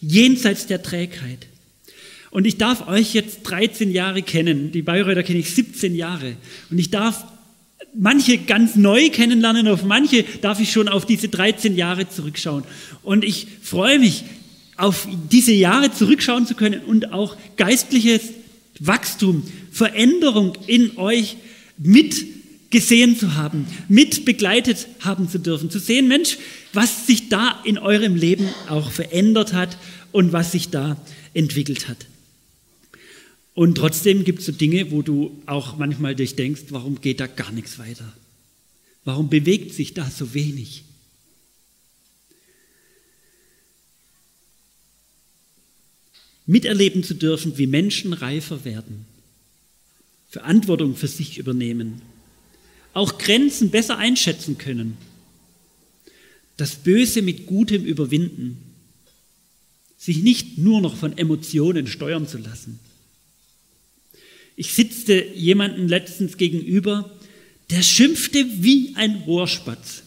jenseits 0.00 0.66
der 0.66 0.82
Trägheit. 0.82 1.46
Und 2.30 2.46
ich 2.46 2.58
darf 2.58 2.86
euch 2.86 3.14
jetzt 3.14 3.42
13 3.44 3.90
Jahre 3.90 4.22
kennen. 4.22 4.72
Die 4.72 4.82
Bayreuther 4.82 5.22
kenne 5.22 5.38
ich 5.38 5.50
17 5.54 5.94
Jahre. 5.94 6.36
Und 6.70 6.78
ich 6.78 6.90
darf 6.90 7.24
manche 7.94 8.38
ganz 8.38 8.76
neu 8.76 9.08
kennenlernen, 9.08 9.66
auf 9.68 9.84
manche 9.84 10.24
darf 10.42 10.60
ich 10.60 10.70
schon 10.70 10.88
auf 10.88 11.06
diese 11.06 11.28
13 11.28 11.76
Jahre 11.76 12.08
zurückschauen. 12.08 12.64
Und 13.02 13.24
ich 13.24 13.46
freue 13.62 13.98
mich, 13.98 14.24
auf 14.76 15.08
diese 15.30 15.52
Jahre 15.52 15.92
zurückschauen 15.92 16.46
zu 16.46 16.54
können 16.54 16.80
und 16.84 17.12
auch 17.12 17.36
geistliches 17.56 18.20
Wachstum, 18.78 19.42
Veränderung 19.72 20.56
in 20.66 20.96
euch 20.98 21.36
mitgesehen 22.70 23.18
zu 23.18 23.34
haben, 23.34 23.66
mit 23.88 24.26
begleitet 24.26 24.88
haben 25.00 25.28
zu 25.28 25.38
dürfen, 25.38 25.70
zu 25.70 25.78
sehen, 25.78 26.06
Mensch, 26.06 26.36
was 26.74 27.06
sich 27.06 27.30
da 27.30 27.62
in 27.64 27.78
eurem 27.78 28.14
Leben 28.14 28.48
auch 28.68 28.90
verändert 28.90 29.54
hat 29.54 29.78
und 30.12 30.32
was 30.32 30.52
sich 30.52 30.68
da 30.68 31.02
entwickelt 31.32 31.88
hat. 31.88 32.06
Und 33.54 33.76
trotzdem 33.76 34.22
gibt 34.22 34.40
es 34.40 34.46
so 34.46 34.52
Dinge, 34.52 34.90
wo 34.90 35.00
du 35.00 35.42
auch 35.46 35.78
manchmal 35.78 36.14
dich 36.14 36.36
denkst, 36.36 36.64
warum 36.68 37.00
geht 37.00 37.20
da 37.20 37.26
gar 37.26 37.50
nichts 37.52 37.78
weiter? 37.78 38.12
Warum 39.04 39.30
bewegt 39.30 39.72
sich 39.72 39.94
da 39.94 40.08
so 40.10 40.34
wenig? 40.34 40.84
Miterleben 46.44 47.02
zu 47.02 47.14
dürfen, 47.14 47.56
wie 47.56 47.66
Menschen 47.66 48.12
reifer 48.12 48.64
werden, 48.66 49.06
Verantwortung 50.28 50.96
für 50.96 51.08
sich 51.08 51.38
übernehmen, 51.38 52.00
auch 52.98 53.18
Grenzen 53.18 53.70
besser 53.70 53.96
einschätzen 53.96 54.58
können, 54.58 54.96
das 56.56 56.74
Böse 56.74 57.22
mit 57.22 57.46
Gutem 57.46 57.84
überwinden, 57.84 58.58
sich 59.96 60.22
nicht 60.22 60.58
nur 60.58 60.80
noch 60.80 60.96
von 60.96 61.16
Emotionen 61.16 61.86
steuern 61.86 62.26
zu 62.26 62.38
lassen. 62.38 62.80
Ich 64.56 64.72
sitzte 64.74 65.24
jemanden 65.34 65.86
letztens 65.86 66.36
gegenüber, 66.36 67.10
der 67.70 67.82
schimpfte 67.82 68.44
wie 68.62 68.92
ein 68.96 69.22
Rohrspatz 69.26 70.02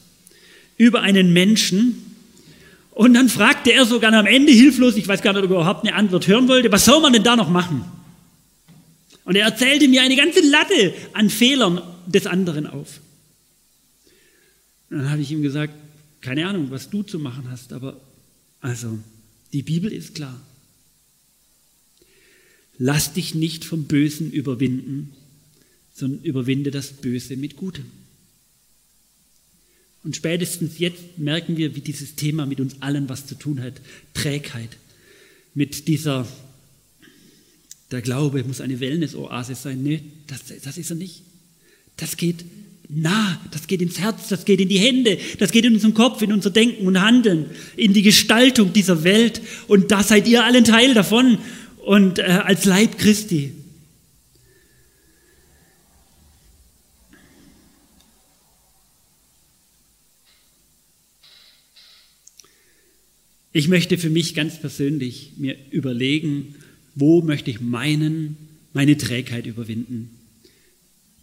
über 0.77 1.01
einen 1.01 1.31
Menschen. 1.31 1.95
Und 2.91 3.13
dann 3.13 3.29
fragte 3.29 3.71
er 3.71 3.85
sogar 3.85 4.11
am 4.13 4.25
Ende 4.25 4.51
hilflos, 4.51 4.97
ich 4.97 5.07
weiß 5.07 5.21
gar 5.21 5.31
nicht, 5.31 5.43
ob 5.43 5.51
er 5.51 5.55
überhaupt 5.55 5.87
eine 5.87 5.95
Antwort 5.95 6.27
hören 6.27 6.47
wollte, 6.49 6.71
was 6.71 6.85
soll 6.85 6.99
man 6.99 7.13
denn 7.13 7.23
da 7.23 7.37
noch 7.37 7.49
machen? 7.49 7.85
Und 9.23 9.35
er 9.35 9.45
erzählte 9.45 9.87
mir 9.87 10.01
eine 10.01 10.15
ganze 10.15 10.41
Latte 10.41 10.93
an 11.13 11.29
Fehlern 11.29 11.81
des 12.07 12.27
anderen 12.27 12.67
auf. 12.67 13.01
Und 14.89 14.97
dann 14.97 15.09
habe 15.09 15.21
ich 15.21 15.31
ihm 15.31 15.41
gesagt, 15.41 15.73
keine 16.21 16.47
Ahnung, 16.47 16.69
was 16.69 16.89
du 16.89 17.03
zu 17.03 17.19
machen 17.19 17.49
hast, 17.49 17.73
aber 17.73 17.99
also, 18.61 18.99
die 19.53 19.63
Bibel 19.63 19.91
ist 19.91 20.15
klar. 20.15 20.39
Lass 22.77 23.13
dich 23.13 23.35
nicht 23.35 23.65
vom 23.65 23.85
Bösen 23.85 24.31
überwinden, 24.31 25.13
sondern 25.93 26.23
überwinde 26.23 26.71
das 26.71 26.93
Böse 26.93 27.35
mit 27.37 27.57
Gutem. 27.57 27.85
Und 30.03 30.15
spätestens 30.15 30.79
jetzt 30.79 31.17
merken 31.17 31.57
wir, 31.57 31.75
wie 31.75 31.81
dieses 31.81 32.15
Thema 32.15 32.45
mit 32.45 32.59
uns 32.59 32.81
allen 32.81 33.07
was 33.09 33.27
zu 33.27 33.35
tun 33.35 33.61
hat. 33.61 33.73
Trägheit. 34.13 34.77
Mit 35.53 35.87
dieser, 35.87 36.27
der 37.91 38.01
Glaube 38.01 38.43
muss 38.43 38.61
eine 38.61 38.79
Wellness-Oase 38.79 39.55
sein. 39.55 39.83
Nee, 39.83 40.03
das, 40.27 40.45
das 40.63 40.77
ist 40.77 40.89
er 40.89 40.95
nicht. 40.95 41.21
Das 41.97 42.17
geht 42.17 42.45
nah, 42.93 43.39
das 43.51 43.67
geht 43.67 43.81
ins 43.81 43.99
Herz, 43.99 44.27
das 44.27 44.43
geht 44.45 44.59
in 44.59 44.69
die 44.69 44.79
Hände, 44.79 45.17
das 45.39 45.51
geht 45.51 45.65
in 45.65 45.73
unseren 45.73 45.93
Kopf, 45.93 46.21
in 46.21 46.33
unser 46.33 46.49
Denken 46.49 46.85
und 46.87 47.01
Handeln, 47.01 47.45
in 47.77 47.93
die 47.93 48.01
Gestaltung 48.01 48.73
dieser 48.73 49.03
Welt. 49.03 49.41
Und 49.67 49.91
da 49.91 50.03
seid 50.03 50.27
ihr 50.27 50.43
allen 50.43 50.65
Teil 50.65 50.93
davon 50.93 51.37
und 51.85 52.19
äh, 52.19 52.23
als 52.23 52.65
Leib 52.65 52.97
Christi. 52.97 53.53
Ich 63.53 63.67
möchte 63.67 63.97
für 63.97 64.09
mich 64.09 64.33
ganz 64.33 64.59
persönlich 64.59 65.33
mir 65.37 65.57
überlegen, 65.71 66.55
wo 66.95 67.21
möchte 67.21 67.51
ich 67.51 67.59
meinen, 67.59 68.37
meine 68.71 68.97
Trägheit 68.97 69.45
überwinden. 69.45 70.20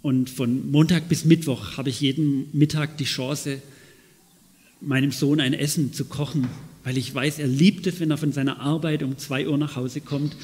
Und 0.03 0.31
von 0.31 0.71
Montag 0.71 1.09
bis 1.09 1.25
Mittwoch 1.25 1.77
habe 1.77 1.91
ich 1.91 2.01
jeden 2.01 2.49
Mittag 2.53 2.97
die 2.99 3.05
Chance, 3.05 3.61
meinem 4.81 5.11
Sohn 5.11 5.41
ein 5.41 5.55
Essen 5.55 5.93
zu 5.93 6.05
kochen 6.05 6.49
weil 6.89 6.97
ich 6.97 7.15
weiß, 7.15 7.39
er 7.39 7.47
liebt 7.47 7.87
es, 7.87 8.01
wenn 8.01 8.11
er 8.11 8.17
von 8.17 8.33
seiner 8.33 8.61
Arbeit 8.61 9.03
um 9.03 9.19
zwei 9.19 9.47
Uhr 9.47 9.59
nach 9.59 9.77
Hause 9.77 10.01
kommt, 10.01 10.35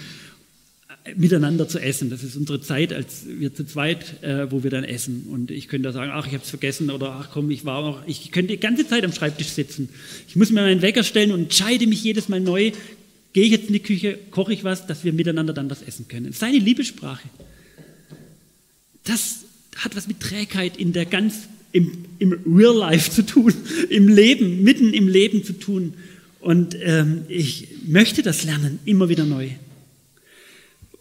äh, 1.05 1.15
miteinander 1.17 1.67
zu 1.69 1.79
essen. 1.79 2.11
Das 2.11 2.23
ist 2.23 2.37
unsere 2.37 2.61
Zeit, 2.61 2.93
als 2.93 3.25
wir 3.27 3.55
zu 3.55 3.65
zweit, 3.65 4.23
äh, 4.23 4.53
wo 4.53 4.63
wir 4.63 4.71
dann 4.71 4.85
essen. 4.85 5.27
Und 5.31 5.51
ich 5.51 5.69
könnte 5.69 5.91
sagen, 5.91 6.11
ach, 6.13 6.27
ich 6.27 6.35
habe 6.35 6.45
es 6.45 6.51
vergessen 6.51 6.91
oder 6.91 7.13
ach 7.13 7.31
komm, 7.33 7.51
ich 7.51 7.65
war 7.65 7.79
auch, 7.79 8.03
ich 8.07 8.31
könnte 8.31 8.53
die 8.53 8.61
ganze 8.61 8.87
Zeit 8.87 9.07
am 9.07 9.13
Schreibtisch 9.15 9.49
sitzen. 9.49 9.89
Ich 10.29 10.37
muss 10.37 10.51
mir 10.51 10.61
meinen 10.61 10.83
Wecker 10.83 11.03
stellen 11.03 11.33
und 11.33 11.45
entscheide 11.45 11.87
mich 11.87 12.05
jedes 12.05 12.29
Mal 12.29 12.41
neu, 12.41 12.73
gehe 13.33 13.45
ich 13.45 13.51
jetzt 13.51 13.69
in 13.69 13.73
die 13.73 13.81
Küche, 13.81 14.19
koche 14.31 14.53
ich 14.53 14.65
was, 14.65 14.87
dass 14.87 15.03
wir 15.03 15.15
miteinander 15.15 15.55
dann 15.55 15.71
was 15.71 15.81
essen 15.81 16.09
können. 16.09 16.33
Seine 16.35 16.59
Liebessprache. 16.59 17.27
Das 19.05 19.44
hat 19.77 19.97
was 19.97 20.07
mit 20.07 20.21
Trägheit 20.21 20.77
in 20.77 20.93
der 20.93 21.07
ganz, 21.07 21.49
im, 21.73 22.05
im 22.19 22.39
Real 22.47 22.77
Life 22.77 23.11
zu 23.11 23.25
tun, 23.25 23.53
im 23.91 24.09
Leben, 24.09 24.63
mitten 24.63 24.93
im 24.93 25.09
Leben 25.09 25.45
zu 25.45 25.55
tun. 25.55 25.95
Und 26.41 26.77
ähm, 26.83 27.23
ich 27.29 27.69
möchte 27.87 28.23
das 28.23 28.45
lernen, 28.45 28.79
immer 28.85 29.09
wieder 29.09 29.25
neu. 29.25 29.49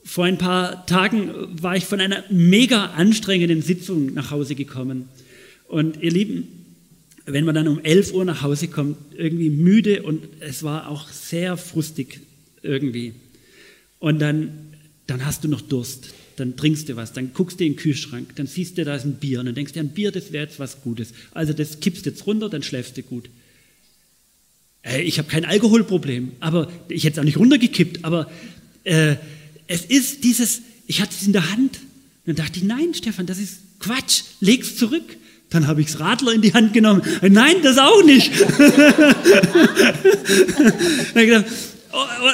Vor 0.05 0.25
ein 0.25 0.37
paar 0.37 0.85
Tagen 0.85 1.31
war 1.61 1.75
ich 1.75 1.85
von 1.85 1.99
einer 1.99 2.23
mega 2.29 2.87
anstrengenden 2.87 3.61
Sitzung 3.61 4.13
nach 4.13 4.31
Hause 4.31 4.55
gekommen. 4.55 5.09
Und 5.67 6.01
ihr 6.01 6.11
Lieben, 6.11 6.47
wenn 7.25 7.45
man 7.45 7.55
dann 7.55 7.67
um 7.67 7.79
11 7.83 8.13
Uhr 8.13 8.25
nach 8.25 8.41
Hause 8.41 8.67
kommt, 8.67 8.97
irgendwie 9.17 9.49
müde 9.49 10.03
und 10.03 10.23
es 10.39 10.63
war 10.63 10.89
auch 10.89 11.09
sehr 11.09 11.57
frustig 11.57 12.19
irgendwie. 12.61 13.13
Und 13.99 14.19
dann, 14.19 14.49
dann 15.07 15.25
hast 15.25 15.43
du 15.43 15.47
noch 15.47 15.61
Durst, 15.61 16.13
dann 16.35 16.55
trinkst 16.55 16.89
du 16.89 16.95
was, 16.95 17.13
dann 17.13 17.33
guckst 17.33 17.59
du 17.59 17.65
in 17.65 17.73
den 17.73 17.77
Kühlschrank, 17.77 18.35
dann 18.35 18.47
siehst 18.47 18.77
du, 18.77 18.85
da 18.85 18.95
ist 18.95 19.05
ein 19.05 19.15
Bier 19.15 19.39
und 19.39 19.47
dann 19.47 19.55
denkst 19.55 19.73
du, 19.73 19.79
ein 19.79 19.89
Bier, 19.89 20.11
das 20.11 20.31
wäre 20.31 20.45
jetzt 20.45 20.59
was 20.59 20.81
Gutes. 20.81 21.13
Also 21.31 21.53
das 21.53 21.79
kippst 21.79 22.05
du 22.05 22.09
jetzt 22.09 22.25
runter, 22.25 22.49
dann 22.49 22.63
schläfst 22.63 22.97
du 22.97 23.03
gut. 23.03 23.29
Äh, 24.83 25.01
ich 25.01 25.17
habe 25.17 25.27
kein 25.29 25.45
Alkoholproblem, 25.45 26.33
aber 26.39 26.71
ich 26.89 27.03
hätte 27.03 27.13
es 27.13 27.19
auch 27.19 27.25
nicht 27.25 27.37
runtergekippt, 27.37 28.05
aber 28.05 28.29
äh, 28.83 29.15
es 29.67 29.85
ist 29.85 30.23
dieses, 30.23 30.61
ich 30.87 31.01
hatte 31.01 31.15
es 31.19 31.25
in 31.25 31.33
der 31.33 31.51
Hand. 31.51 31.79
Und 32.25 32.37
dann 32.37 32.45
dachte 32.45 32.59
ich, 32.59 32.65
nein, 32.65 32.93
Stefan, 32.93 33.25
das 33.25 33.37
ist 33.39 33.59
Quatsch, 33.79 34.23
leg's 34.39 34.77
zurück. 34.77 35.17
Dann 35.49 35.67
habe 35.67 35.81
ich 35.81 35.87
das 35.87 35.99
Radler 35.99 36.31
in 36.33 36.41
die 36.41 36.53
Hand 36.53 36.73
genommen. 36.73 37.03
Nein, 37.21 37.57
das 37.61 37.77
auch 37.77 38.03
nicht. 38.03 38.31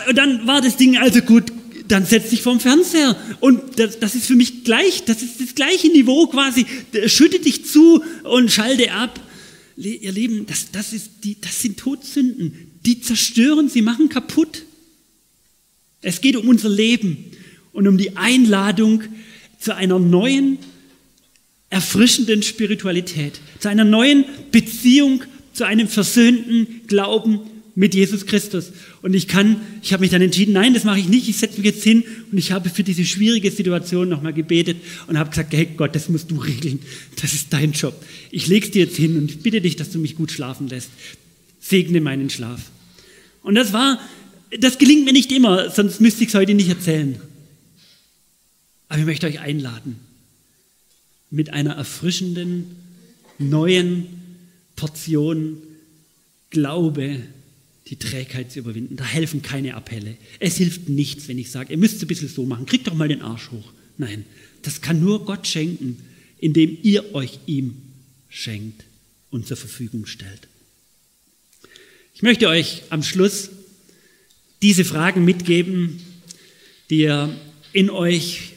und 0.07 0.17
dann 0.17 0.47
war 0.47 0.62
das 0.62 0.77
Ding 0.77 0.97
also 0.97 1.19
gut, 1.21 1.51
dann 1.89 2.06
setz 2.06 2.30
dich 2.30 2.41
vorm 2.41 2.60
Fernseher. 2.60 3.17
Und 3.39 3.80
das, 3.80 3.99
das, 3.99 4.15
ist 4.15 4.28
für 4.28 4.36
mich 4.36 4.63
gleich, 4.63 5.04
das 5.06 5.21
ist 5.21 5.41
das 5.41 5.56
gleiche 5.56 5.89
Niveau 5.89 6.28
quasi. 6.28 6.65
Schütte 7.08 7.39
dich 7.39 7.65
zu 7.65 8.04
und 8.23 8.52
schalte 8.52 8.91
ab. 8.91 9.19
ihr 9.75 10.12
Lieben, 10.12 10.45
das, 10.45 10.71
das, 10.71 10.93
ist 10.93 11.10
die, 11.23 11.39
das 11.41 11.62
sind 11.62 11.78
Todsünden. 11.78 12.71
Die 12.86 13.02
zerstören, 13.02 13.69
sie 13.69 13.82
machen 13.82 14.08
kaputt. 14.08 14.63
Es 16.02 16.21
geht 16.21 16.36
um 16.36 16.47
unser 16.47 16.69
Leben 16.69 17.25
und 17.73 17.88
um 17.88 17.97
die 17.97 18.15
Einladung 18.15 19.04
zu 19.60 19.75
einer 19.75 19.99
neuen, 19.99 20.60
erfrischenden 21.69 22.41
Spiritualität, 22.41 23.39
zu 23.60 23.69
einer 23.69 23.84
neuen 23.84 24.25
Beziehung, 24.52 25.23
zu 25.54 25.65
einem 25.65 25.88
versöhnten 25.88 26.82
Glauben 26.88 27.41
mit 27.79 27.95
Jesus 27.95 28.25
Christus. 28.25 28.73
Und 29.01 29.13
ich 29.13 29.29
kann, 29.29 29.61
ich 29.81 29.93
habe 29.93 30.01
mich 30.01 30.11
dann 30.11 30.21
entschieden, 30.21 30.51
nein, 30.51 30.73
das 30.73 30.83
mache 30.83 30.99
ich 30.99 31.07
nicht, 31.07 31.29
ich 31.29 31.37
setze 31.37 31.55
mich 31.55 31.65
jetzt 31.65 31.81
hin 31.81 32.03
und 32.29 32.37
ich 32.37 32.51
habe 32.51 32.69
für 32.69 32.83
diese 32.83 33.05
schwierige 33.05 33.49
Situation 33.51 34.09
nochmal 34.09 34.33
gebetet 34.33 34.75
und 35.07 35.17
habe 35.17 35.29
gesagt, 35.29 35.53
hey 35.53 35.65
Gott, 35.77 35.95
das 35.95 36.09
musst 36.09 36.29
du 36.29 36.35
regeln, 36.39 36.79
das 37.21 37.33
ist 37.33 37.53
dein 37.53 37.71
Job. 37.71 37.95
Ich 38.31 38.47
lege 38.47 38.65
es 38.65 38.73
dir 38.73 38.83
jetzt 38.83 38.97
hin 38.97 39.15
und 39.17 39.31
ich 39.31 39.39
bitte 39.39 39.61
dich, 39.61 39.77
dass 39.77 39.91
du 39.91 39.97
mich 39.97 40.17
gut 40.17 40.29
schlafen 40.29 40.67
lässt. 40.67 40.89
Segne 41.61 42.01
meinen 42.01 42.29
Schlaf. 42.29 42.63
Und 43.43 43.55
das 43.55 43.71
war, 43.71 43.97
das 44.59 44.77
gelingt 44.77 45.05
mir 45.05 45.13
nicht 45.13 45.31
immer, 45.31 45.69
sonst 45.69 46.01
müsste 46.01 46.23
ich 46.23 46.29
es 46.29 46.35
heute 46.35 46.55
nicht 46.55 46.67
erzählen. 46.67 47.15
Aber 48.89 48.99
ich 48.99 49.05
möchte 49.05 49.25
euch 49.25 49.39
einladen, 49.39 49.95
mit 51.31 51.53
einer 51.53 51.75
erfrischenden, 51.75 52.65
neuen 53.37 54.07
Portion 54.75 55.59
Glaube 56.49 57.21
die 57.89 57.95
Trägheit 57.95 58.52
zu 58.52 58.60
überwinden. 58.60 58.95
Da 58.95 59.06
helfen 59.06 59.41
keine 59.41 59.73
Appelle. 59.73 60.15
Es 60.39 60.58
hilft 60.58 60.89
nichts, 60.89 61.28
wenn 61.28 61.39
ich 61.39 61.52
sage, 61.52 61.71
ihr 61.73 61.78
müsst 61.78 61.97
es 61.97 62.04
ein 62.04 62.08
bisschen 62.08 62.30
so 62.30 62.45
machen, 62.45 62.65
kriegt 62.65 62.88
doch 62.88 62.93
mal 62.93 63.08
den 63.08 63.21
Arsch 63.21 63.52
hoch. 63.52 63.73
Nein, 63.97 64.25
das 64.62 64.82
kann 64.82 65.02
nur 65.02 65.25
Gott 65.25 65.47
schenken, 65.47 65.97
indem 66.38 66.78
ihr 66.84 67.15
euch 67.15 67.39
ihm 67.47 67.78
schenkt 68.30 68.86
und 69.32 69.47
zur 69.47 69.58
Verfügung 69.58 70.06
stellt. 70.06 70.47
Ich 72.13 72.21
möchte 72.21 72.47
euch 72.47 72.84
am 72.89 73.02
Schluss 73.02 73.49
diese 74.62 74.86
Fragen 74.86 75.25
mitgeben, 75.25 75.99
die 76.89 77.02
ihr 77.02 77.36
in 77.73 77.89
euch, 77.89 78.54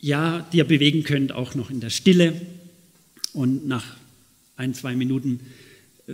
ja, 0.00 0.48
die 0.52 0.58
ihr 0.58 0.64
bewegen 0.64 1.02
könnt, 1.02 1.32
auch 1.32 1.54
noch 1.54 1.70
in 1.70 1.80
der 1.80 1.90
Stille 1.90 2.40
und 3.32 3.66
nach 3.66 3.96
ein, 4.56 4.74
zwei 4.74 4.94
Minuten 4.94 5.40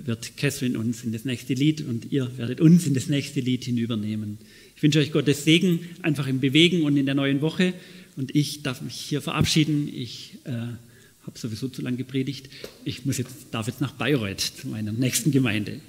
wird 0.04 0.36
Catherine 0.36 0.78
uns 0.78 1.04
in 1.04 1.12
das 1.12 1.24
nächste 1.24 1.54
Lied 1.54 1.86
und 1.86 2.12
ihr 2.12 2.30
werdet 2.36 2.60
uns 2.60 2.86
in 2.86 2.94
das 2.94 3.08
nächste 3.08 3.40
Lied 3.40 3.64
hinübernehmen. 3.64 4.38
Ich 4.76 4.82
wünsche 4.82 4.98
euch 4.98 5.12
Gottes 5.12 5.44
Segen 5.44 5.80
einfach 6.02 6.26
im 6.26 6.40
Bewegen 6.40 6.82
und 6.82 6.96
in 6.96 7.06
der 7.06 7.14
neuen 7.14 7.40
Woche. 7.40 7.72
Und 8.16 8.34
ich 8.34 8.62
darf 8.62 8.82
mich 8.82 8.94
hier 8.94 9.22
verabschieden. 9.22 9.88
Ich 9.92 10.38
äh, 10.44 10.50
habe 10.50 11.38
sowieso 11.38 11.68
zu 11.68 11.82
lange 11.82 11.96
gepredigt. 11.96 12.48
Ich 12.84 13.04
muss 13.04 13.18
jetzt, 13.18 13.34
darf 13.50 13.66
jetzt 13.66 13.80
nach 13.80 13.92
Bayreuth 13.92 14.40
zu 14.40 14.68
meiner 14.68 14.92
nächsten 14.92 15.32
Gemeinde. 15.32 15.80